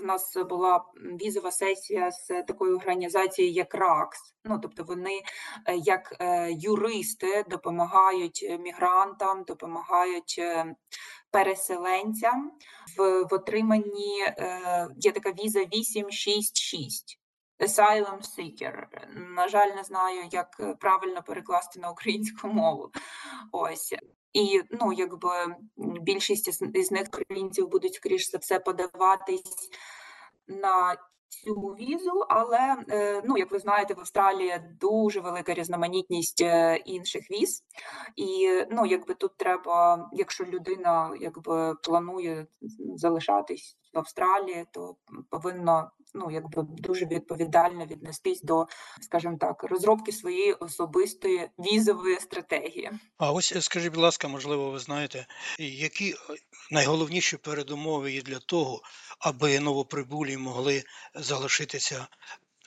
в 0.00 0.04
нас 0.04 0.36
була 0.48 0.84
візова 1.22 1.50
сесія 1.50 2.10
з 2.10 2.42
такою 2.42 2.76
організацією, 2.76 3.54
як 3.54 3.74
РАКС. 3.74 4.34
Ну 4.44 4.58
тобто, 4.62 4.84
вони 4.84 5.20
е, 5.66 5.76
як 5.76 6.16
е, 6.20 6.52
юристи 6.52 7.44
допомагають 7.50 8.58
мігрантам, 8.60 9.44
допомагають 9.44 10.40
переселенцям 11.30 12.52
в, 12.98 13.22
в 13.22 13.34
отриманні 13.34 14.26
є 14.96 15.12
така 15.12 15.30
віза 15.30 15.60
866. 15.60 17.23
Asylum 17.58 18.22
seeker. 18.22 18.88
На 19.16 19.48
жаль, 19.48 19.74
не 19.76 19.84
знаю, 19.84 20.28
як 20.32 20.56
е, 20.60 20.74
правильно 20.74 21.22
перекласти 21.22 21.80
на 21.80 21.90
українську 21.90 22.48
мову. 22.48 22.90
Ось. 23.52 23.94
І 24.32 24.62
ну, 24.70 24.92
якби 24.92 25.56
більшість 25.76 26.48
із, 26.74 26.90
них 26.90 27.08
українців 27.08 27.68
будуть, 27.68 27.94
скоріш 27.94 28.30
за 28.30 28.38
все, 28.38 28.60
подаватись 28.60 29.70
на 30.48 30.96
цю 31.28 31.54
візу, 31.54 32.24
але 32.28 32.76
е, 32.90 33.22
ну, 33.24 33.38
як 33.38 33.50
ви 33.50 33.58
знаєте, 33.58 33.94
в 33.94 34.00
Австралії 34.00 34.60
дуже 34.80 35.20
велика 35.20 35.54
різноманітність 35.54 36.42
е, 36.42 36.76
інших 36.76 37.30
віз. 37.30 37.62
І 38.16 38.50
ну, 38.70 38.86
якби 38.86 39.14
тут 39.14 39.36
треба, 39.36 40.08
якщо 40.12 40.44
людина 40.44 41.16
якби 41.20 41.74
планує 41.74 42.46
залишатись 42.96 43.76
в 43.94 43.98
Австралії, 43.98 44.66
то 44.72 44.96
повинна 45.30 45.90
ну 46.14 46.30
якби 46.30 46.62
дуже 46.62 47.06
відповідально 47.06 47.86
віднестись 47.86 48.42
до, 48.42 48.66
скажімо 49.00 49.36
так, 49.40 49.62
розробки 49.62 50.12
своєї 50.12 50.52
особистої 50.52 51.48
візової 51.58 52.20
стратегії. 52.20 52.90
А 53.18 53.32
ось 53.32 53.52
е, 53.56 53.60
скажіть, 53.60 53.92
будь 53.92 54.02
ласка, 54.02 54.28
можливо, 54.28 54.70
ви 54.70 54.78
знаєте, 54.78 55.26
які 55.58 56.10
е, 56.10 56.16
найголовніші 56.70 57.36
передумови 57.36 58.12
є 58.12 58.22
для 58.22 58.38
того, 58.38 58.82
аби 59.18 59.60
новоприбулі 59.60 60.36
могли 60.36 60.84
залишитися, 61.14 62.06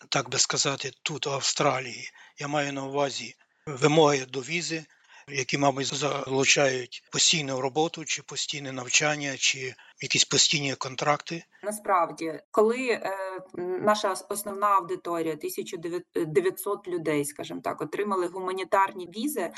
так 0.09 0.29
би 0.29 0.37
сказати, 0.37 0.91
тут, 1.03 1.25
в 1.25 1.29
Австралії. 1.29 2.09
Я 2.39 2.47
маю 2.47 2.73
на 2.73 2.85
увазі 2.85 3.35
вимоги 3.65 4.25
до 4.25 4.41
візи, 4.41 4.85
які, 5.27 5.57
мабуть, 5.57 5.95
залучають 5.95 7.03
постійну 7.11 7.61
роботу, 7.61 8.05
чи 8.05 8.21
постійне 8.21 8.71
навчання, 8.71 9.37
чи 9.37 9.75
якісь 10.01 10.25
постійні 10.25 10.75
контракти. 10.75 11.43
Насправді, 11.63 12.39
коли 12.51 12.87
е, 12.87 13.11
наша 13.57 14.15
основна 14.29 14.67
аудиторія 14.67 15.33
1900 15.33 16.87
людей, 16.87 17.25
скажімо 17.25 17.61
так, 17.63 17.81
отримали 17.81 18.27
гуманітарні 18.27 19.07
візи, 19.17 19.51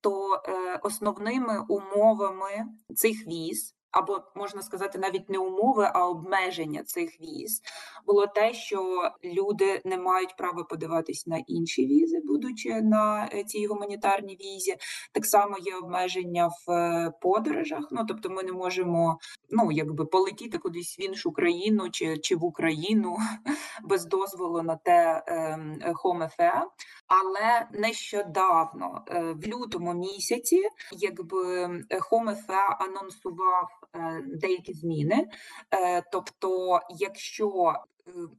то 0.00 0.34
е, 0.34 0.80
основними 0.82 1.64
умовами 1.68 2.64
цих 2.94 3.26
віз. 3.26 3.75
Або 3.96 4.22
можна 4.34 4.62
сказати, 4.62 4.98
навіть 4.98 5.30
не 5.30 5.38
умови, 5.38 5.90
а 5.94 6.08
обмеження 6.08 6.82
цих 6.82 7.20
віз 7.20 7.62
було 8.06 8.26
те, 8.26 8.54
що 8.54 9.10
люди 9.24 9.82
не 9.84 9.98
мають 9.98 10.36
права 10.36 10.64
подаватись 10.64 11.26
на 11.26 11.38
інші 11.46 11.86
візи, 11.86 12.20
будучи 12.24 12.82
на 12.82 13.28
е, 13.34 13.44
цій 13.44 13.66
гуманітарній 13.66 14.38
візі. 14.40 14.76
Так 15.12 15.26
само 15.26 15.58
є 15.58 15.76
обмеження 15.76 16.46
в 16.46 16.70
е, 16.70 17.12
подорожах. 17.22 17.88
Ну 17.90 18.04
тобто, 18.08 18.30
ми 18.30 18.42
не 18.42 18.52
можемо 18.52 19.18
ну 19.50 19.72
якби 19.72 20.04
полетіти 20.04 20.58
кудись 20.58 20.98
в 20.98 21.00
іншу 21.00 21.32
країну 21.32 21.90
чи, 21.90 22.18
чи 22.18 22.36
в 22.36 22.44
Україну 22.44 23.16
без 23.84 24.06
дозволу 24.06 24.62
на 24.62 24.76
те 24.76 25.22
ем, 25.26 25.78
е, 26.40 26.64
Але 27.08 27.66
нещодавно, 27.72 29.04
е, 29.08 29.32
в 29.32 29.46
лютому 29.46 29.94
місяці, 29.94 30.62
якби 30.92 31.66
Home 32.10 32.36
FE 32.46 32.76
анонсував 32.78 33.68
деякі 34.26 34.72
зміни. 34.72 35.28
Е, 35.74 36.02
Тобто, 36.12 36.80
якщо 36.98 37.72
е, 37.74 37.74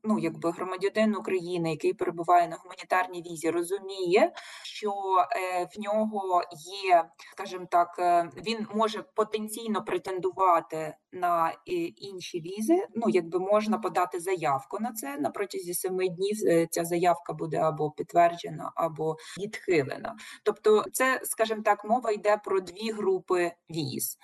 ну, 0.04 0.20
якби 0.20 0.52
громадянин 0.52 1.16
України, 1.16 1.72
який 1.72 1.94
перебуває 1.94 2.48
на 2.48 2.56
гуманітарній 2.56 3.22
візі, 3.22 3.50
розуміє, 3.50 4.32
що 4.64 4.92
е, 5.32 5.68
в 5.76 5.80
нього 5.80 6.42
є, 6.86 7.06
скажімо 7.32 7.68
так, 7.72 7.96
е, 8.00 8.30
він 8.48 8.68
може 8.74 9.04
потенційно 9.14 9.84
претендувати 9.84 10.96
на 11.12 11.50
е, 11.50 11.72
інші 11.82 12.42
візи. 12.42 12.88
Ну, 12.96 13.10
якби 13.10 13.40
можна 13.40 13.78
подати 13.78 14.20
заявку 14.20 14.80
на 14.80 14.94
це 14.94 15.18
на 15.18 15.30
протязі 15.30 15.74
семи 15.74 16.10
днів. 16.10 16.68
Ця 16.72 16.86
заявка 16.86 17.34
буде 17.34 17.58
або 17.58 17.92
підтверджена, 17.92 18.72
або 18.76 19.16
відхилена. 19.40 20.16
Тобто, 20.44 20.86
це, 20.94 21.22
скажімо 21.24 21.62
так, 21.66 21.86
мова 21.86 22.12
йде 22.12 22.38
про 22.44 22.60
дві 22.60 22.92
групи 22.92 23.52
віз. 23.70 24.18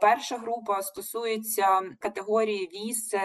Перша 0.00 0.36
група 0.36 0.82
стосується 0.82 1.80
категорії 1.98 2.68
віз, 2.72 3.16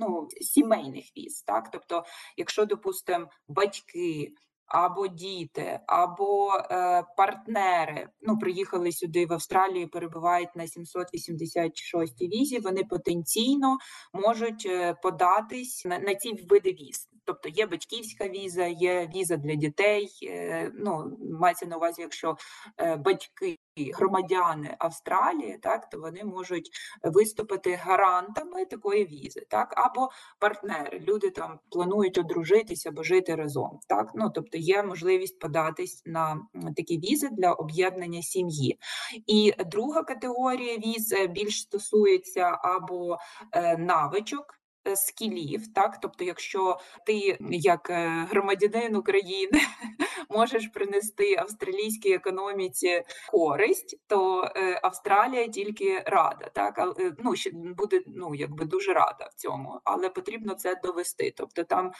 ну, 0.00 0.28
сімейних 0.40 0.91
віз. 1.00 1.42
Так? 1.42 1.70
Тобто, 1.70 2.04
якщо, 2.36 2.64
допустимо, 2.64 3.26
батьки 3.48 4.32
або 4.72 5.06
діти, 5.08 5.80
або 5.86 6.54
е, 6.54 7.04
партнери 7.16 8.08
ну, 8.20 8.38
приїхали 8.38 8.92
сюди 8.92 9.26
в 9.26 9.32
Австралію, 9.32 9.88
перебувають 9.88 10.56
на 10.56 10.66
786 10.66 12.22
візі, 12.22 12.58
вони 12.58 12.84
потенційно 12.84 13.78
можуть 14.12 14.66
е, 14.66 14.94
податись 15.02 15.84
на, 15.84 15.98
на 15.98 16.14
ці 16.14 16.46
види 16.50 16.70
віз. 16.70 17.08
Тобто 17.24 17.48
є 17.48 17.66
батьківська 17.66 18.28
віза, 18.28 18.66
є 18.66 19.10
віза 19.14 19.36
для 19.36 19.54
дітей. 19.54 20.08
е, 20.22 20.70
Ну, 20.74 21.18
мається 21.40 21.66
на 21.66 21.76
увазі, 21.76 22.02
якщо 22.02 22.36
е, 22.80 22.96
батьки 22.96 23.58
громадяни 23.76 24.76
Австралії, 24.78 25.58
так 25.62 25.88
то 25.90 25.98
вони 25.98 26.24
можуть 26.24 26.70
виступити 27.02 27.74
гарантами 27.74 28.64
такої 28.64 29.04
візи, 29.04 29.46
так 29.48 29.74
або 29.76 30.10
партнери. 30.38 30.98
Люди 30.98 31.30
там 31.30 31.58
планують 31.70 32.18
одружитися 32.18 32.88
або 32.88 33.02
жити 33.02 33.34
разом. 33.34 33.78
Так, 33.88 34.10
ну 34.14 34.30
тобто 34.34 34.58
є 34.58 34.82
можливість 34.82 35.38
податись 35.38 36.02
на 36.06 36.40
такі 36.76 36.98
візи 36.98 37.28
для 37.32 37.52
об'єднання 37.52 38.22
сім'ї. 38.22 38.78
І 39.26 39.52
друга 39.66 40.02
категорія 40.02 40.78
віз 40.78 41.12
е, 41.12 41.26
більш 41.26 41.60
стосується 41.60 42.58
або 42.62 43.18
е, 43.52 43.76
навичок. 43.76 44.61
Е, 44.88 44.96
Скілів, 44.96 45.72
так, 45.74 46.00
тобто, 46.00 46.24
якщо 46.24 46.78
ти 47.06 47.38
як 47.50 47.90
е, 47.90 48.26
громадянин 48.30 48.96
України 48.96 49.60
можеш 50.30 50.66
принести 50.66 51.36
австралійській 51.38 52.12
економіці 52.12 53.02
користь, 53.30 54.00
то 54.06 54.52
е, 54.56 54.80
Австралія 54.82 55.48
тільки 55.48 56.02
рада, 56.06 56.50
так 56.54 56.94
ну 57.18 57.34
буде 57.76 58.00
ну 58.06 58.34
якби 58.34 58.64
дуже 58.64 58.92
рада 58.92 59.28
в 59.32 59.34
цьому, 59.34 59.80
але 59.84 60.08
потрібно 60.08 60.54
це 60.54 60.80
довести. 60.84 61.34
Тобто 61.36 61.64
там 61.64 61.92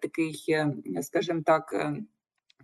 такий, 0.00 0.56
скажімо 1.02 1.42
так. 1.46 1.74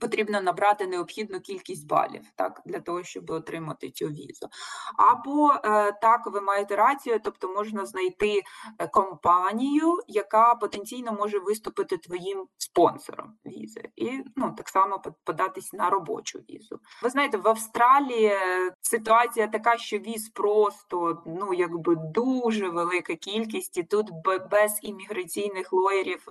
Потрібно 0.01 0.41
набрати 0.41 0.87
необхідну 0.87 1.41
кількість 1.41 1.87
балів, 1.87 2.23
так 2.37 2.63
для 2.67 2.81
того, 2.81 3.03
щоб 3.03 3.31
отримати 3.31 3.91
цю 3.91 4.07
візу. 4.07 4.49
Або 4.97 5.53
е, 5.65 5.93
так, 5.93 6.27
ви 6.27 6.41
маєте 6.41 6.77
рацію, 6.77 7.21
тобто 7.25 7.49
можна 7.49 7.87
знайти 7.87 8.43
е, 8.79 8.89
компанію, 8.89 9.99
яка 10.09 10.55
потенційно 10.55 11.13
може 11.13 11.39
виступити 11.39 11.99
твоїм 11.99 12.47
спонсором 12.59 13.35
візи, 13.47 13.83
і 13.97 14.11
ну 14.37 14.55
так 14.57 14.69
само 14.69 15.03
податись 15.25 15.73
на 15.73 15.91
робочу 15.91 16.39
візу. 16.39 16.81
Ви 17.03 17.11
знаєте, 17.11 17.37
в 17.37 17.49
Австралії 17.49 18.27
е, 18.27 18.75
ситуація 18.81 19.47
така, 19.47 19.77
що 19.77 19.99
віз 19.99 20.29
просто 20.29 21.23
ну 21.27 21.55
якби 21.55 21.97
дуже 21.97 22.69
велика 22.69 23.15
кількість, 23.15 23.77
і 23.79 23.83
тут 23.83 24.11
бе- 24.25 24.39
без 24.39 24.79
імміграційних 24.83 25.73
лоєрів, 25.73 26.27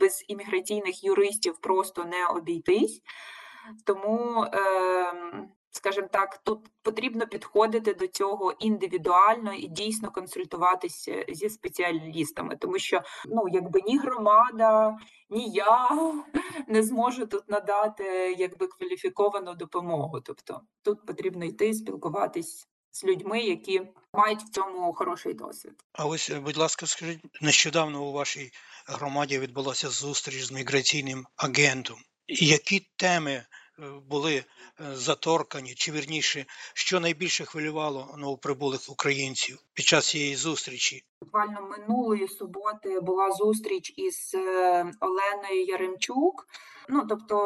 без 0.00 0.24
імміграційних 0.28 1.04
юристів 1.04 1.58
просто 1.58 2.04
не 2.04 2.26
обійтись. 2.26 2.93
Тому 3.84 4.46
ем, 4.52 5.48
скажімо 5.70 6.08
так, 6.12 6.40
тут 6.44 6.58
потрібно 6.82 7.26
підходити 7.26 7.94
до 7.94 8.06
цього 8.06 8.52
індивідуально 8.52 9.54
і 9.54 9.68
дійсно 9.68 10.10
консультуватися 10.10 11.24
зі 11.28 11.48
спеціалістами, 11.48 12.56
тому 12.56 12.78
що 12.78 13.02
ну 13.26 13.44
якби 13.52 13.80
ні 13.86 13.98
громада, 13.98 14.96
ні 15.30 15.50
я 15.50 15.88
не 16.68 16.82
зможу 16.82 17.26
тут 17.26 17.48
надати 17.48 18.34
якби 18.38 18.66
кваліфіковану 18.66 19.54
допомогу. 19.54 20.20
Тобто 20.20 20.60
тут 20.82 21.06
потрібно 21.06 21.44
йти 21.44 21.74
спілкуватись 21.74 22.68
з 22.90 23.04
людьми, 23.04 23.40
які 23.40 23.82
мають 24.12 24.42
в 24.42 24.50
цьому 24.50 24.92
хороший 24.92 25.34
досвід. 25.34 25.72
А 25.92 26.06
ось, 26.06 26.30
е, 26.30 26.40
будь 26.40 26.56
ласка, 26.56 26.86
скажіть, 26.86 27.20
нещодавно 27.40 28.04
у 28.04 28.12
вашій 28.12 28.50
громаді 28.86 29.38
відбулася 29.38 29.88
зустріч 29.88 30.44
з 30.44 30.52
міграційним 30.52 31.26
агентом. 31.36 31.96
Які 32.28 32.86
теми 32.96 33.32
е, 33.32 33.46
були 34.08 34.34
е, 34.36 34.44
заторкані, 34.96 35.74
чи 35.74 35.92
вірніше, 35.92 36.46
що 36.74 37.00
найбільше 37.00 37.44
хвилювало 37.44 38.14
новоприбулих 38.18 38.90
українців 38.90 39.58
під 39.74 39.86
час 39.86 40.08
цієї 40.08 40.36
зустрічі? 40.36 41.04
Буквально 41.24 41.60
минулої 41.62 42.28
суботи 42.28 43.00
була 43.00 43.30
зустріч 43.32 43.94
із 43.96 44.34
е, 44.34 44.92
Оленою 45.00 45.64
Яремчук. 45.66 46.46
Ну 46.88 47.06
тобто 47.08 47.36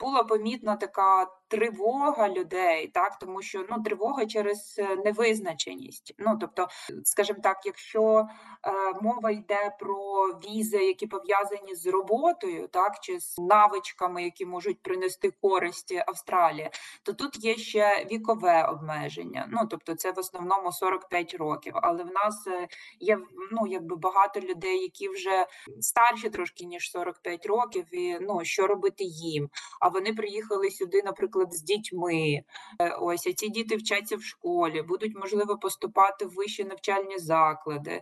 була 0.00 0.24
помітна 0.24 0.76
така 0.76 1.26
тривога 1.52 2.28
людей, 2.28 2.88
так 2.88 3.18
тому 3.18 3.42
що 3.42 3.64
ну 3.70 3.82
тривога 3.82 4.26
через 4.26 4.76
е, 4.78 4.96
невизначеність. 5.04 6.14
Ну 6.18 6.38
тобто, 6.40 6.68
скажімо 7.04 7.38
так, 7.42 7.66
якщо 7.66 8.28
е, 8.66 8.72
мова 9.02 9.30
йде 9.30 9.76
про 9.80 10.26
візи, 10.26 10.84
які 10.84 11.06
пов'язані 11.06 11.74
з 11.74 11.86
роботою, 11.86 12.68
так 12.68 13.00
чи 13.00 13.20
з 13.20 13.38
навичками, 13.38 14.24
які 14.24 14.46
можуть 14.46 14.82
принести 14.82 15.30
користь 15.30 15.94
Австралії, 16.06 16.70
то 17.02 17.12
тут 17.12 17.44
є 17.44 17.56
ще 17.56 18.06
вікове 18.10 18.64
обмеження. 18.64 19.48
Ну 19.50 19.58
тобто, 19.70 19.94
це 19.94 20.12
в 20.12 20.18
основному 20.18 20.72
45 20.72 21.34
років. 21.34 21.72
Але 21.76 22.04
в 22.04 22.10
нас 22.12 22.46
е, 22.46 22.68
є 23.12 23.26
ну 23.52 23.66
якби 23.66 23.96
багато 23.96 24.40
людей, 24.40 24.82
які 24.82 25.08
вже 25.08 25.46
старші 25.80 26.30
трошки 26.30 26.64
ніж 26.64 26.90
45 26.90 27.46
років, 27.46 27.84
і 27.92 28.18
ну 28.20 28.40
що 28.42 28.66
робити 28.66 29.04
їм? 29.04 29.48
А 29.80 29.88
вони 29.88 30.12
приїхали 30.12 30.70
сюди, 30.70 31.02
наприклад, 31.04 31.54
з 31.54 31.62
дітьми. 31.62 32.42
Е, 32.80 32.96
Ось 33.00 33.26
а 33.26 33.32
ці 33.32 33.48
діти 33.48 33.76
вчаться 33.76 34.16
в 34.16 34.22
школі, 34.22 34.82
будуть 34.82 35.16
можливо 35.16 35.56
поступати 35.56 36.26
в 36.26 36.34
вищі 36.34 36.64
навчальні 36.64 37.18
заклади. 37.18 38.00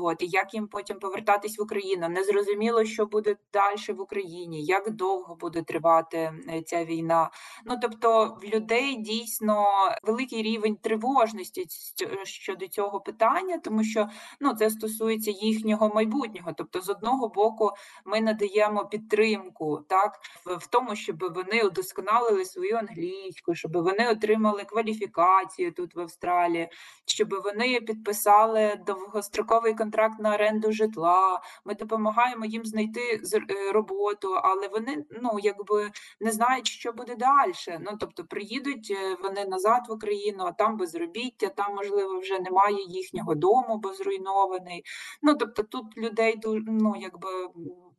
От 0.00 0.22
і 0.22 0.26
як 0.26 0.54
їм 0.54 0.68
потім 0.68 0.98
повертатись 0.98 1.58
в 1.58 1.62
Україну? 1.62 2.08
Незрозуміло, 2.08 2.84
що 2.84 3.06
буде 3.06 3.36
далі 3.52 3.70
в 3.88 4.00
Україні, 4.00 4.64
як 4.64 4.90
довго 4.90 5.34
буде 5.34 5.62
тривати 5.62 6.18
е, 6.18 6.62
ця 6.66 6.84
війна. 6.84 7.30
Ну 7.64 7.78
тобто, 7.82 8.38
в 8.42 8.44
людей 8.44 8.96
дійсно 8.96 9.66
великий 10.02 10.42
рівень 10.42 10.76
тривожності 10.76 11.66
щодо 12.24 12.68
цього 12.68 13.00
питання, 13.00 13.58
тому 13.58 13.84
що 13.84 14.08
ну 14.40 14.49
це 14.54 14.70
стосується 14.70 15.30
їхнього 15.30 15.88
майбутнього. 15.94 16.52
Тобто, 16.56 16.80
з 16.80 16.88
одного 16.88 17.28
боку, 17.28 17.70
ми 18.04 18.20
надаємо 18.20 18.84
підтримку, 18.84 19.80
так 19.88 20.20
в, 20.46 20.66
тому, 20.66 20.96
щоб 20.96 21.34
вони 21.34 21.62
удосконалили 21.62 22.44
свою 22.44 22.76
англійську, 22.76 23.54
щоб 23.54 23.72
вони 23.72 24.10
отримали 24.10 24.64
кваліфікацію 24.64 25.72
тут 25.72 25.94
в 25.94 26.00
Австралії, 26.00 26.68
щоб 27.06 27.34
вони 27.44 27.80
підписали 27.80 28.80
довгостроковий 28.86 29.74
контракт 29.74 30.20
на 30.20 30.34
оренду 30.34 30.72
житла. 30.72 31.40
Ми 31.64 31.74
допомагаємо 31.74 32.44
їм 32.44 32.64
знайти 32.64 33.00
е, 33.34 33.72
роботу, 33.72 34.28
але 34.42 34.68
вони 34.68 35.04
ну 35.22 35.38
якби 35.42 35.90
не 36.20 36.30
знають, 36.32 36.66
що 36.66 36.92
буде 36.92 37.14
далі. 37.14 37.52
Ну 37.80 37.96
тобто 38.00 38.24
приїдуть 38.24 38.88
е, 38.90 39.16
вони 39.22 39.44
назад 39.44 39.82
в 39.88 39.92
Україну, 39.92 40.44
а 40.46 40.52
там 40.52 40.76
безробіття, 40.76 41.48
там 41.48 41.74
можливо 41.74 42.18
вже 42.18 42.38
немає 42.38 42.84
їхнього 42.88 43.34
дому, 43.34 43.78
бо 43.82 43.92
зруйнований. 44.40 44.84
Ну 45.22 45.34
тобто 45.34 45.62
тут 45.62 45.96
людей 45.98 46.36
ну 46.66 46.94
якби 47.00 47.28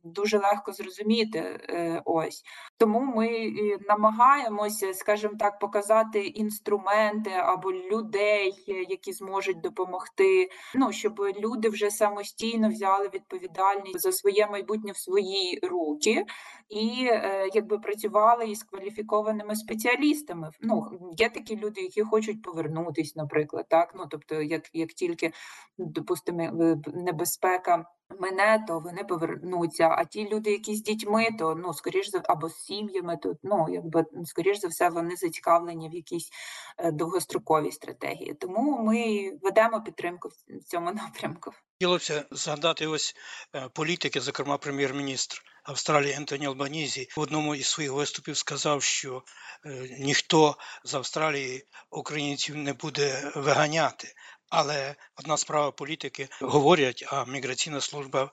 дуже 0.04 0.38
легко 0.38 0.72
зрозуміти. 0.72 1.38
е, 1.70 2.02
Ось 2.04 2.42
тому 2.82 3.00
ми 3.00 3.50
намагаємося, 3.88 4.94
скажімо 4.94 5.34
так, 5.38 5.58
показати 5.58 6.20
інструменти 6.20 7.30
або 7.30 7.72
людей, 7.72 8.64
які 8.88 9.12
зможуть 9.12 9.60
допомогти. 9.60 10.48
Ну 10.74 10.92
щоб 10.92 11.20
люди 11.40 11.68
вже 11.68 11.90
самостійно 11.90 12.68
взяли 12.68 13.10
відповідальність 13.14 14.00
за 14.00 14.12
своє 14.12 14.46
майбутнє 14.46 14.92
в 14.92 14.96
свої 14.96 15.60
руки 15.62 16.24
і 16.68 17.06
е, 17.06 17.48
якби 17.54 17.78
працювали 17.78 18.46
із 18.46 18.62
кваліфікованими 18.62 19.56
спеціалістами. 19.56 20.50
Ну 20.60 20.98
є 21.18 21.28
такі 21.28 21.56
люди, 21.56 21.80
які 21.80 22.02
хочуть 22.02 22.42
повернутись, 22.42 23.16
наприклад, 23.16 23.66
так 23.68 23.92
ну 23.96 24.06
тобто, 24.10 24.42
як, 24.42 24.62
як 24.72 24.88
тільки 24.88 25.32
допустимо 25.78 26.42
е, 26.42 26.78
небезпека. 26.94 27.86
Мене, 28.20 28.64
то 28.68 28.80
вони 28.80 29.04
повернуться. 29.04 29.88
А 29.88 30.04
ті 30.04 30.28
люди, 30.28 30.50
які 30.50 30.74
з 30.74 30.82
дітьми, 30.82 31.28
то 31.38 31.54
ну 31.54 31.72
скоріш 31.72 32.10
за 32.10 32.22
або 32.24 32.48
з 32.48 32.64
сім'ями, 32.72 33.18
то 33.22 33.34
ну 33.42 33.66
якби 33.70 34.04
скоріш 34.24 34.60
за 34.60 34.68
все 34.68 34.88
вони 34.88 35.16
зацікавлені 35.16 35.88
в 35.88 35.94
якійсь 35.94 36.30
е, 36.78 36.92
довгостроковій 36.92 37.72
стратегії. 37.72 38.34
Тому 38.34 38.84
ми 38.84 39.30
ведемо 39.42 39.82
підтримку 39.82 40.28
в 40.28 40.64
цьому 40.64 40.92
напрямку. 40.92 41.52
Хотілося 41.80 42.24
згадати 42.30 42.86
ось 42.86 43.14
е, 43.54 43.68
політики, 43.74 44.20
зокрема 44.20 44.58
прем'єр-міністр 44.58 45.42
Австралії 45.64 46.14
Ентоні 46.14 46.46
Албанізі 46.46 47.08
в 47.16 47.20
одному 47.20 47.54
із 47.54 47.66
своїх 47.66 47.92
виступів 47.92 48.36
сказав, 48.36 48.82
що 48.82 49.22
е, 49.66 49.96
ніхто 50.00 50.56
з 50.84 50.94
Австралії 50.94 51.64
українців 51.90 52.56
не 52.56 52.72
буде 52.72 53.32
виганяти. 53.36 54.08
Але 54.48 54.94
одна 55.16 55.36
справа 55.36 55.70
політики 55.70 56.28
говорять, 56.40 57.04
а 57.06 57.24
міграційна 57.24 57.80
служба 57.80 58.32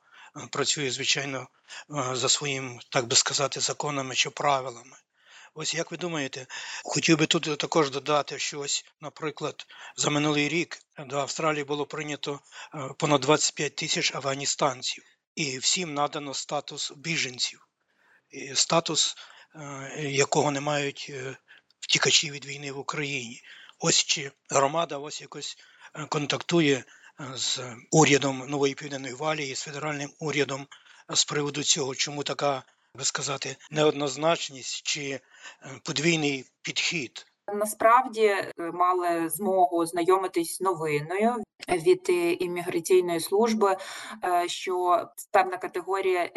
працює 0.52 0.92
звичайно 0.92 1.39
е, 1.39 2.15
за 2.15 2.30
своїм, 2.30 2.80
так 2.89 3.08
би 3.08 3.15
сказати, 3.15 3.60
законами 3.60 4.15
чи 4.15 4.30
правилами. 4.30 4.98
Ось 5.54 5.76
як 5.76 5.92
ви 5.92 5.98
думаєте, 5.98 6.48
хотів 6.84 7.18
би 7.18 7.28
тут 7.28 7.58
також 7.58 7.89
додати, 7.89 8.39
що 8.39 8.60
ось, 8.60 8.86
наприклад, 9.02 9.65
за 9.98 10.10
минулий 10.10 10.50
рік 10.50 10.78
до 11.00 11.20
Австралії 11.20 11.63
було 11.63 11.86
прийнято 11.86 12.39
е, 12.76 12.89
понад 12.98 13.22
25 13.22 13.76
тисяч 13.76 14.15
афганістанців, 14.15 15.04
і 15.36 15.58
всім 15.58 15.94
надано 15.94 16.34
статус 16.34 16.92
біженців, 16.96 17.68
статус, 18.56 19.15
е, 19.56 20.10
якого 20.12 20.52
не 20.52 20.62
мають 20.62 21.08
е, 21.10 21.38
втікачі 21.80 22.32
від 22.32 22.46
війни 22.46 22.72
в 22.72 22.80
Україні. 22.80 23.42
Ось 23.80 24.04
чи 24.04 24.32
громада 24.50 24.98
ось 24.98 25.22
якось 25.22 25.58
е, 25.96 26.06
контактує 26.06 26.76
е, 26.76 26.84
з 27.36 27.60
урядом 27.91 28.45
Нової 28.49 28.75
Південної 28.75 29.13
Валії, 29.13 29.55
з 29.55 29.62
федеральним 29.62 30.13
урядом 30.19 30.67
з 31.10 31.25
приводу 31.25 31.63
цього, 31.63 31.95
чому 31.95 32.23
така, 32.23 32.63
би 32.95 33.05
сказати, 33.05 33.58
неоднозначність 33.71 34.82
чи 34.84 35.01
е, 35.10 35.21
подвійний 35.84 36.45
підхід. 36.62 37.25
Насправді 37.54 38.26
е, 38.26 38.54
мали 38.74 39.30
змогу 39.30 39.78
ознайомитись 39.78 40.58
з 40.58 40.62
новиною 40.62 41.36
від 41.70 42.06
е, 42.10 42.32
імміграційної 42.32 43.20
служби, 43.20 43.76
е, 44.24 44.48
що 44.48 45.06
певна 45.32 45.58
категорія 45.58 46.30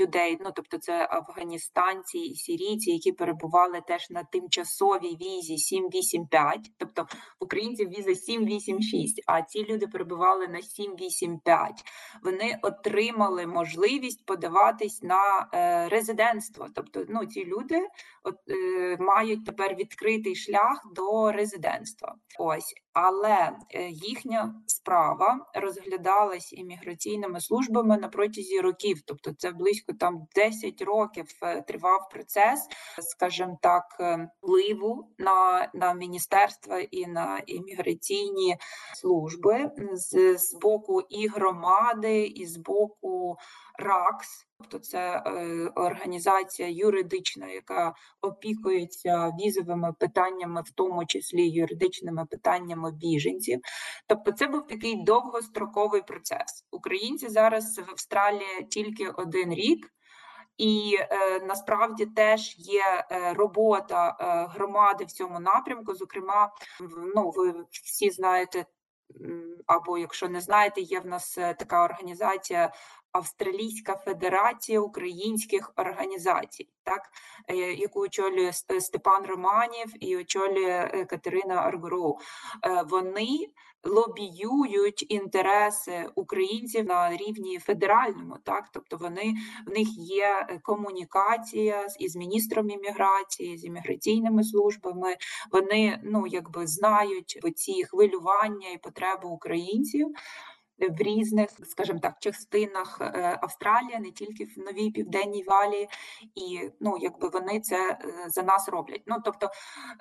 людей, 0.00 0.38
ну 0.40 0.52
тобто 0.54 0.78
це 0.78 1.08
афганістанці 1.10 2.18
і 2.18 2.34
сірійці, 2.34 2.90
які 2.90 3.12
перебували 3.12 3.80
теж 3.88 4.10
на 4.10 4.24
тимчасовій 4.24 5.16
візі 5.20 5.58
785, 5.58 6.70
тобто 6.78 7.02
в 7.40 7.44
українців 7.44 7.88
віза 7.88 8.14
786, 8.14 9.22
а 9.26 9.42
ці 9.42 9.64
люди 9.64 9.86
перебували 9.86 10.48
на 10.48 10.62
785. 10.62 11.84
Вони 12.24 12.58
отримали 12.62 13.46
можливість 13.46 14.26
подаватись 14.26 15.02
на 15.02 15.48
резидентство. 15.90 16.66
Тобто, 16.74 17.04
ну 17.08 17.26
ці 17.26 17.44
люди 17.44 17.80
от, 18.22 18.36
мають 18.98 19.46
тепер 19.46 19.74
відкритий 19.74 20.34
шлях 20.34 20.49
до 20.94 21.30
резидентства. 21.30 22.16
Ось, 22.38 22.74
але 22.92 23.52
е, 23.70 23.88
їхня 23.88 24.54
справа 24.66 25.46
розглядалась 25.54 26.52
імміграційними 26.52 27.40
службами 27.40 27.98
на 27.98 28.08
протязі 28.08 28.60
років. 28.60 29.02
Тобто, 29.06 29.32
це 29.38 29.50
близько 29.50 29.92
там 29.92 30.26
10 30.34 30.82
років 30.82 31.26
е, 31.42 31.62
тривав 31.62 32.08
процес, 32.08 32.68
скажімо 32.98 33.58
так, 33.62 33.84
е, 34.00 34.30
впливу 34.42 35.08
на, 35.18 35.70
на 35.74 35.94
міністерства 35.94 36.80
і 36.80 37.06
на 37.06 37.42
імміграційні 37.46 38.56
служби 38.94 39.70
з, 39.92 40.38
з 40.38 40.54
боку 40.54 41.00
і 41.00 41.28
громади, 41.28 42.26
і 42.26 42.46
з 42.46 42.56
боку 42.56 43.36
РАКС. 43.78 44.46
Тобто 44.58 44.78
це 44.78 45.22
організація 45.74 46.68
юридична, 46.68 47.46
яка 47.46 47.94
опікується 48.20 49.32
візовими 49.40 49.92
питаннями, 49.98 50.62
в 50.62 50.70
тому 50.70 51.06
числі 51.06 51.48
юридичними 51.48 52.26
питаннями 52.26 52.79
біженців. 52.90 53.60
Тобто, 54.06 54.32
це 54.32 54.46
був 54.46 54.66
такий 54.66 55.04
довгостроковий 55.04 56.02
процес. 56.02 56.66
Українці 56.70 57.28
зараз 57.28 57.78
в 57.78 57.90
Австралії 57.90 58.66
тільки 58.70 59.08
один 59.08 59.54
рік. 59.54 59.92
І 60.56 60.96
е, 61.00 61.40
насправді 61.40 62.06
теж 62.06 62.54
є 62.58 63.04
е, 63.10 63.34
робота 63.34 64.16
е, 64.20 64.46
громади 64.54 65.04
в 65.04 65.12
цьому 65.12 65.40
напрямку. 65.40 65.94
Зокрема, 65.94 66.50
ну 67.14 67.30
ви 67.30 67.54
всі 67.70 68.10
знаєте, 68.10 68.66
або 69.66 69.98
якщо 69.98 70.28
не 70.28 70.40
знаєте, 70.40 70.80
є 70.80 71.00
в 71.00 71.06
нас 71.06 71.38
е, 71.38 71.54
така 71.54 71.84
організація 71.84 72.72
Австралійська 73.12 73.96
Федерація 73.96 74.80
українських 74.80 75.72
організацій, 75.76 76.68
так 76.84 77.02
е, 77.48 77.56
яку 77.56 78.00
очолює 78.00 78.52
Степан 78.80 79.26
Романів 79.26 79.92
і 80.00 80.16
очолює 80.16 80.90
е, 80.94 81.04
Катерина 81.04 81.54
Аргуру. 81.54 82.18
Е, 82.66 82.84
Вони 82.88 83.50
лобіюють 83.84 85.06
інтереси 85.08 86.08
українців 86.14 86.86
на 86.86 87.16
рівні 87.16 87.58
федеральному, 87.58 88.36
так 88.44 88.68
тобто 88.72 88.96
вони 88.96 89.34
в 89.66 89.70
них 89.70 89.88
є 89.96 90.58
комунікація 90.62 91.86
із 91.98 92.16
міністром 92.16 92.70
імміграції, 92.70 93.58
з 93.58 93.64
імміграційними 93.64 94.44
службами. 94.44 95.16
Вони 95.52 96.00
ну 96.04 96.26
якби 96.26 96.66
знають 96.66 97.40
ці 97.56 97.84
хвилювання 97.84 98.68
і 98.68 98.78
потреби 98.78 99.28
українців 99.28 100.08
в 100.88 101.02
різних, 101.02 101.50
скажімо 101.64 101.98
так, 102.02 102.14
частинах 102.20 102.98
е, 103.00 103.38
Австралії, 103.42 103.98
не 103.98 104.10
тільки 104.10 104.44
в 104.44 104.58
новій 104.58 104.90
південній 104.90 105.42
валії, 105.42 105.88
і 106.34 106.70
ну 106.80 106.96
якби 107.00 107.28
вони 107.28 107.60
це 107.60 107.76
е, 107.90 107.98
за 108.28 108.42
нас 108.42 108.68
роблять. 108.68 109.02
Ну 109.06 109.16
тобто, 109.24 109.50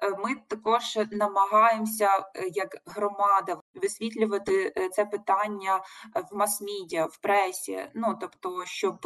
е, 0.04 0.10
ми 0.10 0.36
також 0.48 1.00
намагаємося 1.12 2.10
як 2.54 2.78
громада 2.86 3.62
висвітлювати 3.76 4.74
це 4.92 5.06
питання 5.06 5.84
в 6.32 6.36
мас-медіа, 6.36 7.06
в 7.06 7.18
пресі. 7.18 7.86
Ну 7.94 8.18
тобто, 8.22 8.66
щоб 8.66 9.00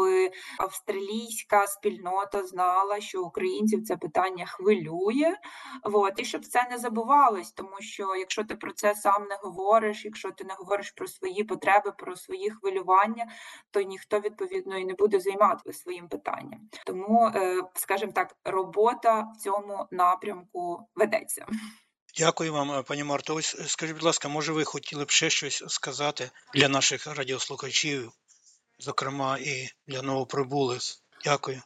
австралійська 0.60 1.68
спільнота 1.68 2.44
знала, 2.44 3.02
що 3.02 3.24
українців 3.24 3.84
це 3.84 3.98
питання 3.98 4.46
хвилює. 4.46 5.36
От, 5.84 6.14
і 6.18 6.26
щоб 6.26 6.46
це 6.46 6.68
не 6.72 6.78
забувалось, 6.78 7.52
тому 7.52 7.76
що 7.80 8.16
якщо 8.16 8.44
ти 8.44 8.56
про 8.56 8.74
це 8.74 8.96
сам 8.96 9.28
не 9.30 9.36
говориш, 9.42 10.06
якщо 10.06 10.32
ти 10.32 10.44
не 10.44 10.54
говориш 10.54 10.92
про 10.92 11.08
свої 11.08 11.44
потреби, 11.44 11.63
про 11.98 12.16
свої 12.16 12.50
хвилювання, 12.50 13.26
то 13.72 13.82
ніхто 13.82 14.20
відповідно 14.20 14.78
і 14.78 14.86
не 14.86 14.94
буде 14.94 15.20
займатися 15.20 15.80
своїм 15.80 16.08
питанням. 16.08 16.70
Тому, 16.86 17.32
е, 17.36 17.62
скажімо 17.74 18.12
так, 18.12 18.36
робота 18.46 19.22
в 19.22 19.38
цьому 19.38 19.88
напрямку 19.92 20.90
ведеться. 20.96 21.46
Дякую 22.18 22.54
вам, 22.54 22.72
е, 22.72 22.84
пані 22.84 23.04
Марто. 23.04 23.36
Ось 23.36 23.56
е, 23.60 23.64
скажіть, 23.68 23.96
будь 23.96 24.04
ласка, 24.04 24.28
може 24.28 24.54
ви 24.54 24.64
хотіли 24.64 25.06
б 25.06 25.12
ще 25.12 25.30
щось 25.30 25.64
сказати 25.68 26.32
для 26.54 26.70
наших 26.70 27.08
радіослухачів, 27.08 28.12
зокрема 28.80 29.38
і 29.38 29.70
для 29.88 30.02
новоприбулих? 30.02 30.82
Дякую. 31.24 31.62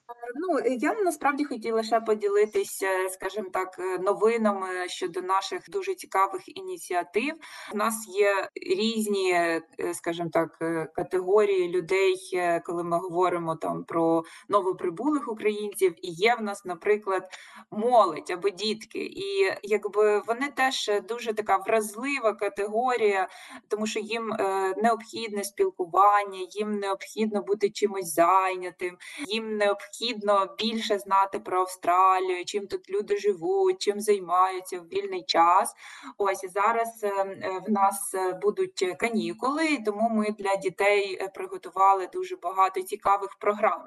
Ну, 0.49 0.57
е, 0.57 0.77
я 0.81 0.93
насправді 0.93 1.43
хотіла 1.43 1.83
ще 1.83 1.99
поділитися, 1.99 2.87
скажімо 3.09 3.47
так, 3.53 3.79
е, 3.79 3.99
новинами 3.99 4.67
щодо 4.87 5.21
наших 5.21 5.69
дуже 5.69 5.95
цікавих 5.95 6.57
ініціатив. 6.57 7.33
У 7.73 7.77
нас 7.77 8.07
є 8.07 8.49
різні, 8.55 9.31
е, 9.31 9.61
скажімо 9.93 10.29
так, 10.33 10.57
е, 10.61 10.87
категорії 10.95 11.69
людей, 11.69 12.29
е, 12.33 12.59
коли 12.59 12.83
ми 12.83 12.97
говоримо 12.97 13.55
там 13.55 13.83
про 13.83 14.23
новоприбулих 14.49 15.27
українців, 15.31 15.93
і 16.01 16.11
є 16.11 16.35
в 16.35 16.43
нас, 16.43 16.65
наприклад, 16.65 17.23
молодь 17.71 18.31
або 18.31 18.49
дітки. 18.49 18.99
І 18.99 19.53
якби 19.63 20.21
вони 20.27 20.47
теж 20.55 20.89
е, 20.89 21.01
дуже 21.01 21.33
така 21.33 21.57
вразлива 21.57 22.33
категорія, 22.33 23.27
тому 23.67 23.87
що 23.87 23.99
їм 23.99 24.33
е, 24.33 24.73
необхідне 24.77 25.43
спілкування, 25.43 26.39
їм 26.51 26.71
необхідно 26.71 27.41
бути 27.41 27.69
чимось 27.69 28.13
зайнятим 28.13 28.97
їм 29.27 29.57
необхідно 29.57 30.36
більше 30.45 30.99
знати 30.99 31.39
про 31.39 31.59
Австралію, 31.59 32.45
чим 32.45 32.67
тут 32.67 32.89
люди 32.89 33.17
живуть, 33.17 33.81
чим 33.81 34.01
займаються 34.01 34.79
в 34.79 34.87
вільний 34.87 35.23
час. 35.23 35.73
Ось 36.17 36.43
і 36.43 36.47
зараз 36.47 37.03
е, 37.03 37.07
е, 37.07 37.61
в 37.67 37.71
нас 37.71 38.13
е, 38.13 38.33
будуть 38.33 38.95
канікули, 38.99 39.77
тому 39.85 40.09
ми 40.09 40.31
для 40.39 40.55
дітей 40.55 41.29
приготували 41.35 42.07
дуже 42.13 42.35
багато 42.35 42.81
цікавих 42.81 43.35
програм. 43.39 43.81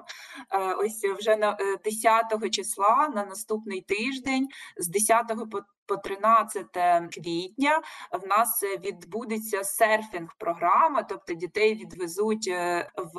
Ось 0.77 1.05
вже 1.19 1.35
на 1.35 1.57
е, 1.59 1.77
10 1.85 2.51
числа 2.51 3.09
на 3.15 3.25
наступний 3.25 3.81
тиждень, 3.81 4.47
з 4.77 4.87
10 4.87 5.27
по 5.51 5.61
по 5.85 5.97
13 5.97 6.65
квітня 7.13 7.81
в 8.11 8.27
нас 8.27 8.63
е, 8.63 8.77
відбудеться 8.77 9.63
серфінг-програма, 9.63 11.05
тобто 11.09 11.33
дітей 11.33 11.75
відвезуть 11.75 12.47
е, 12.47 12.91
в 12.97 13.17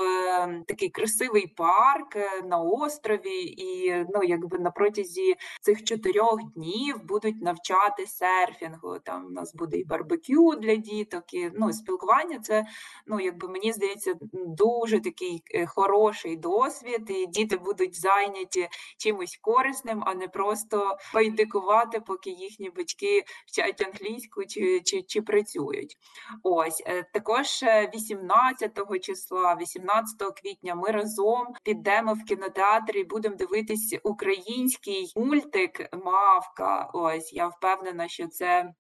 такий 0.67 0.89
красивий 0.89 1.47
парк 1.47 2.17
е, 2.17 2.43
на 2.43 2.59
острові, 2.59 3.45
і 3.45 4.05
ну 4.15 4.23
якби 4.23 4.59
на 4.59 4.71
протязі 4.71 5.35
цих 5.61 5.85
чотирьох 5.85 6.41
днів 6.55 7.05
будуть 7.05 7.43
навчати 7.43 8.07
серфінгу. 8.07 8.99
Там 8.99 9.27
у 9.27 9.31
нас 9.31 9.55
буде 9.55 9.77
і 9.77 9.85
барбекю 9.85 10.55
для 10.55 10.75
діток, 10.75 11.35
і 11.35 11.51
ну 11.55 11.73
спілкування. 11.73 12.39
Це 12.39 12.65
ну 13.07 13.21
якби 13.21 13.49
мені 13.49 13.73
здається 13.73 14.15
дуже 14.33 15.01
такий 15.01 15.43
хороший 15.67 16.37
досвід, 16.37 17.11
і 17.11 17.27
діти 17.27 17.57
будуть 17.57 18.01
зайняті 18.01 18.69
чимось 18.99 19.39
корисним, 19.41 20.03
а 20.07 20.15
не 20.15 20.29
просто 20.29 20.97
байдикувати, 21.15 22.01
поки 22.01 22.31
їхні 22.31 22.62
батьки 22.71 23.25
вчать 23.47 23.81
англійську 23.81 24.45
чи, 24.45 24.81
чи, 24.81 25.03
чи 25.03 25.23
працюють. 25.23 25.97
Ось 26.43 26.83
е, 26.87 27.03
також 27.13 27.63
е, 27.63 27.91
18 27.95 28.79
числа, 29.03 29.57
18 29.61 30.41
квітня, 30.41 30.75
ми 30.75 30.91
разом 30.91 31.47
підемо 31.63 32.15
в 32.15 32.25
кінотеатрі 32.25 33.01
і 33.01 33.05
будемо 33.05 33.37
дивитись 33.37 33.99
український 34.03 35.13
мультик 35.17 35.89
Мавка. 36.05 36.91
Ось 36.93 37.33
я 37.33 37.49
впевнена, 37.49 38.09
що 38.09 38.29
це. 38.29 38.75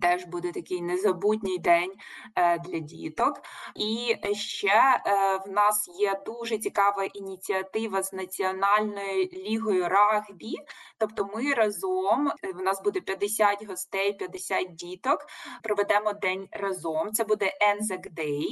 Теж 0.00 0.24
буде 0.24 0.52
такий 0.52 0.82
незабутній 0.82 1.58
день 1.58 1.92
е, 2.36 2.58
для 2.58 2.78
діток. 2.78 3.42
І 3.74 4.16
ще 4.34 4.68
е, 4.68 5.00
в 5.46 5.52
нас 5.52 5.90
є 5.98 6.20
дуже 6.26 6.58
цікава 6.58 7.04
ініціатива 7.04 8.02
з 8.02 8.12
Національною 8.12 9.24
лігою 9.24 9.88
рагбі. 9.88 10.54
Тобто 10.98 11.30
ми 11.34 11.54
разом, 11.54 12.28
е, 12.28 12.52
в 12.52 12.62
нас 12.62 12.82
буде 12.82 13.00
50 13.00 13.66
гостей, 13.66 14.12
50 14.12 14.74
діток, 14.74 15.26
проведемо 15.62 16.12
день 16.12 16.48
разом. 16.52 17.12
Це 17.12 17.24
буде 17.24 17.46
Anzac 17.46 18.14
Day. 18.14 18.46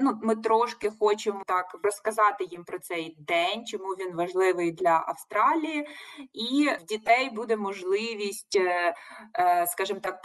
Ну, 0.00 0.18
ми 0.22 0.36
трошки 0.36 0.90
хочемо 1.00 1.42
так 1.46 1.78
розказати 1.82 2.44
їм 2.44 2.64
про 2.64 2.78
цей 2.78 3.16
день, 3.18 3.66
чому 3.66 3.84
він 3.88 4.16
важливий 4.16 4.72
для 4.72 5.04
Австралії, 5.06 5.88
і 6.32 6.70
в 6.80 6.84
дітей 6.84 7.30
буде 7.30 7.56
можливість, 7.56 8.58
скажімо 9.66 10.00
так, 10.00 10.22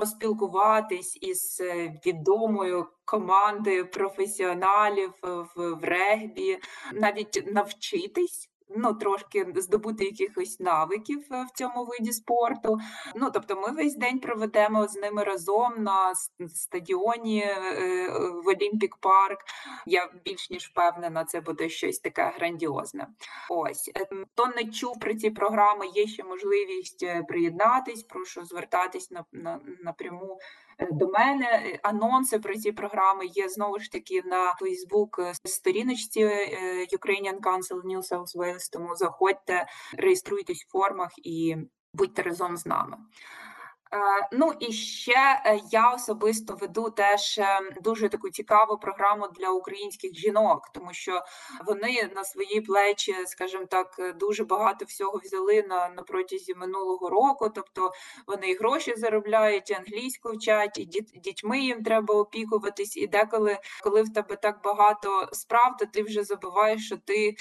поспілкуватись 0.53 1.17
із 1.21 1.61
е, 1.61 1.99
відомою 2.05 2.87
командою 3.05 3.91
професіоналів 3.91 5.13
е, 5.23 5.27
в 5.55 5.79
регбі, 5.83 6.57
навіть 6.93 7.43
навчитись. 7.53 8.49
Ну, 8.75 8.93
трошки 8.93 9.47
здобути 9.55 10.05
якихось 10.05 10.59
навиків 10.59 11.25
е, 11.31 11.43
в 11.43 11.57
цьому 11.57 11.85
виді 11.85 12.13
спорту. 12.13 12.79
Ну, 13.15 13.31
тобто, 13.33 13.55
ми 13.55 13.71
весь 13.71 13.95
день 13.95 14.19
проведемо 14.19 14.87
з 14.87 14.95
ними 14.95 15.23
разом 15.23 15.73
на 15.77 16.13
стадіоні 16.55 17.39
е, 17.39 17.55
е, 17.55 18.09
в 18.45 18.47
Олімпік 18.47 18.95
Парк. 18.95 19.39
Я 19.85 20.09
більш 20.25 20.49
ніж 20.49 20.67
впевнена, 20.67 21.25
це 21.25 21.41
буде 21.41 21.69
щось 21.69 21.99
таке 21.99 22.33
грандіозне. 22.35 23.07
Ось 23.49 23.91
хто 24.33 24.47
не 24.47 24.71
чув 24.71 24.99
про 24.99 25.13
ці 25.13 25.29
програми, 25.29 25.87
є 25.87 26.07
ще 26.07 26.23
можливість 26.23 27.05
приєднатись. 27.27 28.03
Прошу 28.03 28.45
звертатись 28.45 29.11
на, 29.11 29.25
на 29.31 29.59
напряму 29.83 30.39
до 30.91 31.07
мене. 31.07 31.45
Е, 31.45 31.79
Анонси 31.83 32.39
про 32.39 32.55
ці 32.55 32.71
програми 32.71 33.25
є 33.25 33.49
знову 33.49 33.79
ж 33.79 33.91
таки 33.91 34.21
на 34.25 34.55
е, 35.19 35.33
сторіночці 35.45 36.19
е, 36.21 36.49
Ukrainian 36.97 37.39
Council 37.39 37.81
New 37.81 38.01
South 38.01 38.35
Wales, 38.35 38.71
тому 38.71 38.95
заходьте, 38.95 39.65
реєструйтесь 39.97 40.63
в 40.63 40.71
формах 40.71 41.11
і 41.17 41.55
будьте 41.93 42.21
разом 42.21 42.57
з 42.57 42.65
нами. 42.65 42.97
Е, 43.93 44.27
Ну 44.31 44.53
і 44.59 44.71
ще 44.73 45.41
е, 45.45 45.59
я 45.71 45.91
особисто 45.91 46.55
веду 46.55 46.89
теж 46.89 47.37
е, 47.37 47.59
дуже 47.81 48.09
таку 48.09 48.29
цікаву 48.29 48.77
програму 48.77 49.27
для 49.27 49.49
українських 49.49 50.15
жінок, 50.15 50.69
тому 50.73 50.93
що 50.93 51.21
вони 51.67 52.09
на 52.15 52.23
свої 52.23 52.61
плечі, 52.61 53.15
скажімо 53.25 53.65
так, 53.65 54.15
дуже 54.19 54.43
багато 54.43 54.85
всього 54.85 55.19
взяли 55.23 55.63
на, 55.69 55.89
на 55.89 56.03
протязі 56.03 56.55
минулого 56.55 57.09
року. 57.09 57.49
Тобто 57.55 57.91
вони 58.27 58.49
і 58.49 58.55
гроші 58.55 58.95
заробляють, 58.97 59.69
і 59.69 59.73
англійську 59.73 60.31
вчать, 60.31 60.77
і 60.77 60.85
діт, 60.85 61.11
дітьми 61.15 61.59
їм 61.59 61.83
треба 61.83 62.15
опікуватись. 62.15 62.97
І 62.97 63.07
деколи, 63.07 63.57
коли 63.83 64.01
в 64.01 64.13
тебе 64.13 64.35
так 64.35 64.59
багато 64.63 65.29
справ, 65.31 65.77
то 65.79 65.85
ти 65.85 66.03
вже 66.03 66.23
забуваєш, 66.23 66.85
що 66.85 66.97
ти 66.97 67.35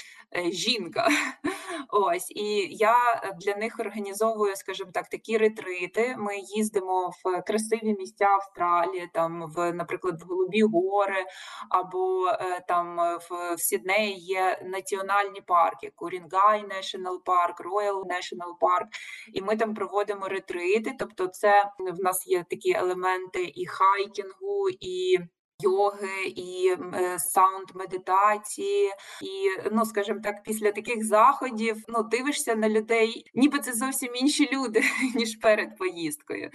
жінка. 0.51 1.09
Ось 1.89 2.31
і 2.31 2.67
я 2.71 2.97
для 3.41 3.55
них 3.55 3.79
організовую, 3.79 4.55
скажімо 4.55 4.91
так, 4.93 5.09
такі 5.09 5.37
ретрити. 5.37 6.15
Ми 6.17 6.42
їздимо 6.55 7.09
в 7.09 7.41
красиві 7.41 7.95
місця 7.99 8.25
Австралії, 8.25 9.09
там 9.13 9.51
в, 9.55 9.73
наприклад, 9.73 10.21
в 10.21 10.25
Голубі 10.25 10.63
гори, 10.63 11.25
або 11.69 12.27
е, 12.27 12.63
там 12.67 12.99
е, 12.99 13.17
в, 13.17 13.55
в 13.55 13.59
Сіднеї 13.59 14.19
є 14.19 14.61
національні 14.65 15.41
парки: 15.41 15.91
Курінгай 15.95 16.63
National 16.63 17.17
Park, 17.25 17.55
Royal 17.57 18.01
National 18.03 18.57
Park, 18.61 18.87
і 19.33 19.41
ми 19.41 19.55
там 19.55 19.73
проводимо 19.73 20.27
ретрити. 20.27 20.95
Тобто, 20.99 21.27
це 21.27 21.71
в 21.79 22.03
нас 22.03 22.27
є 22.27 22.45
такі 22.49 22.71
елементи 22.71 23.51
і 23.55 23.65
хайкінгу, 23.65 24.69
і 24.79 25.19
йоги, 25.59 26.25
і 26.35 26.75
е, 26.93 27.19
саунд 27.19 27.67
медитації. 27.73 28.87
І 29.21 29.69
ну, 29.71 29.85
скажімо 29.85 30.19
так, 30.23 30.43
після 30.43 30.71
таких 30.71 31.05
заходів 31.05 31.83
ну 31.87 32.03
дивишся 32.03 32.55
на 32.55 32.69
людей, 32.69 33.25
ніби 33.33 33.59
це 33.59 33.73
зовсім 33.73 34.15
інші 34.15 34.49
люди 34.53 34.83
ніж 35.15 35.35
перед 35.35 35.77
поїздкою. 35.77 36.49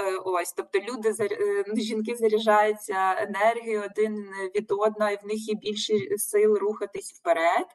Е, 0.00 0.16
Ось, 0.24 0.52
тобто 0.52 0.78
люди 0.78 1.14
е, 1.20 1.64
жінки 1.76 2.14
заряджаються 2.14 3.16
енергією 3.18 3.82
один 3.90 4.30
від 4.54 4.72
одного, 4.72 5.10
і 5.10 5.16
в 5.22 5.26
них 5.26 5.48
є 5.48 5.54
більше 5.54 5.94
сил 6.16 6.54
рухатись 6.54 7.12
вперед, 7.12 7.66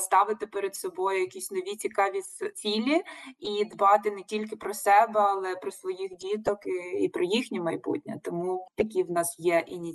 ставити 0.00 0.46
перед 0.46 0.76
собою 0.76 1.20
якісь 1.20 1.50
нові 1.50 1.76
цікаві 1.76 2.20
цілі 2.54 3.02
і 3.40 3.64
дбати 3.64 4.10
не 4.10 4.22
тільки 4.22 4.56
про 4.56 4.74
себе, 4.74 5.20
але 5.20 5.56
про 5.56 5.70
своїх 5.70 6.16
діток 6.16 6.58
і 7.00 7.08
про 7.08 7.24
їхнє 7.24 7.60
майбутнє. 7.60 8.20
Тому 8.24 8.68
такі 8.76 9.02
в 9.02 9.10
нас 9.10 9.36
є 9.38 9.64
ініціативи. 9.66 9.87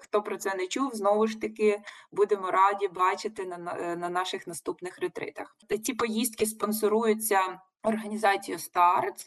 Хто 0.00 0.22
про 0.22 0.36
це 0.36 0.54
не 0.54 0.66
чув, 0.66 0.94
знову 0.94 1.26
ж 1.26 1.40
таки 1.40 1.80
будемо 2.12 2.50
раді 2.50 2.88
бачити 2.88 3.44
на, 3.44 3.58
на- 3.96 4.08
наших 4.08 4.46
наступних 4.46 4.98
ретритах. 4.98 5.56
Ці 5.84 5.94
поїздки 5.94 6.46
спонсоруються 6.46 7.60
організацією 7.82 8.58
START. 8.58 9.26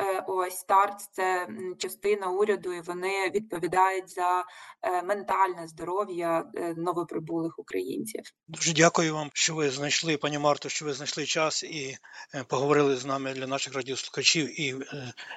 Е, 0.00 0.24
Ось 0.26 0.66
START– 0.68 0.96
це 1.12 1.48
частина 1.78 2.30
уряду, 2.30 2.72
і 2.72 2.80
вони 2.80 3.30
відповідають 3.30 4.10
за 4.10 4.44
е, 4.82 5.02
ментальне 5.02 5.68
здоров'я 5.68 6.44
е, 6.54 6.74
новоприбулих 6.76 7.58
українців. 7.58 8.22
Дуже 8.48 8.72
дякую 8.72 9.14
вам, 9.14 9.30
що 9.34 9.54
ви 9.54 9.70
знайшли, 9.70 10.16
пані 10.16 10.38
Марто, 10.38 10.68
що 10.68 10.84
ви 10.84 10.92
знайшли 10.92 11.24
час 11.26 11.62
і 11.62 11.96
поговорили 12.48 12.96
з 12.96 13.04
нами 13.04 13.34
для 13.34 13.46
наших 13.46 13.74
радіослухачів 13.74 14.60
і 14.60 14.74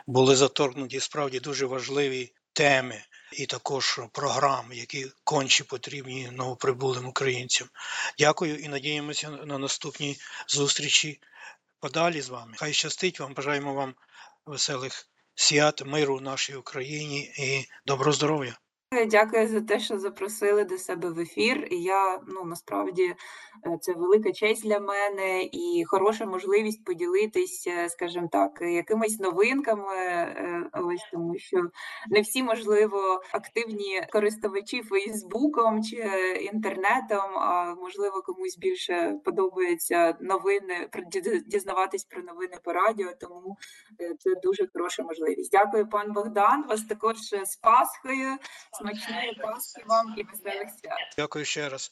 були 0.07 0.35
заторкнуті 0.35 0.99
справді 0.99 1.39
дуже 1.39 1.65
важливі 1.65 2.33
теми 2.53 3.01
і 3.31 3.45
також 3.45 3.99
програм, 4.11 4.73
які 4.73 5.07
конче 5.23 5.63
потрібні 5.63 6.29
новоприбулим 6.31 7.07
українцям. 7.07 7.69
Дякую 8.19 8.59
і 8.59 8.67
надіємося 8.67 9.29
на 9.29 9.57
наступні 9.57 10.17
зустрічі 10.47 11.21
подалі 11.79 12.21
з 12.21 12.29
вами. 12.29 12.53
Хай 12.57 12.73
щастить 12.73 13.19
вам, 13.19 13.33
бажаємо 13.33 13.73
вам 13.73 13.95
веселих 14.45 15.07
свят, 15.35 15.85
миру 15.85 16.17
в 16.17 16.21
нашій 16.21 16.55
Україні 16.55 17.19
і 17.19 17.67
доброго 17.85 18.11
здоров'я. 18.11 18.57
Е, 18.95 19.05
Дякую 19.05 19.47
за 19.47 19.61
те, 19.61 19.79
що 19.79 19.99
запросили 19.99 20.63
до 20.63 20.77
себе 20.77 21.09
в 21.09 21.19
ефір. 21.19 21.67
Я 21.71 22.19
ну 22.27 22.43
насправді 22.45 23.15
е, 23.65 23.77
це 23.81 23.93
велика 23.93 24.31
честь 24.31 24.63
для 24.63 24.79
мене 24.79 25.43
і 25.43 25.83
хороша 25.87 26.25
можливість 26.25 26.85
поділитись, 26.85 27.67
е, 27.67 27.89
скажімо 27.89 28.29
так, 28.31 28.61
якимись 28.61 29.19
новинками. 29.19 29.85
Ось 30.73 31.09
тому, 31.11 31.37
що 31.37 31.63
не 32.09 32.21
всі 32.21 32.43
можливо 32.43 33.21
активні 33.31 34.07
користувачі 34.11 34.81
Фейсбуком 34.83 35.83
чи 35.83 35.97
інтернетом. 36.53 37.37
А 37.37 37.75
можливо, 37.75 38.21
комусь 38.21 38.57
більше 38.57 39.19
подобається 39.25 40.17
новини 40.21 40.87
про- 40.91 41.03
ді- 41.03 41.43
дізнаватись 41.47 42.03
про 42.03 42.23
новини 42.23 42.57
по 42.63 42.73
радіо. 42.73 43.07
Тому 43.19 43.57
це 44.19 44.35
дуже 44.43 44.67
хороша 44.73 45.03
можливість. 45.03 45.51
Дякую, 45.51 45.89
пан 45.89 46.13
Богдан. 46.13 46.63
Вас 46.69 46.83
також 46.85 47.17
з 47.45 47.55
Пасхою. 47.55 48.37
Смачної 48.85 49.33
Пасхи 49.33 49.83
вам 49.85 50.15
і 50.17 50.23
веселих 50.23 50.69
свят. 50.81 51.15
Дякую 51.17 51.45
ще 51.45 51.69
раз. 51.69 51.91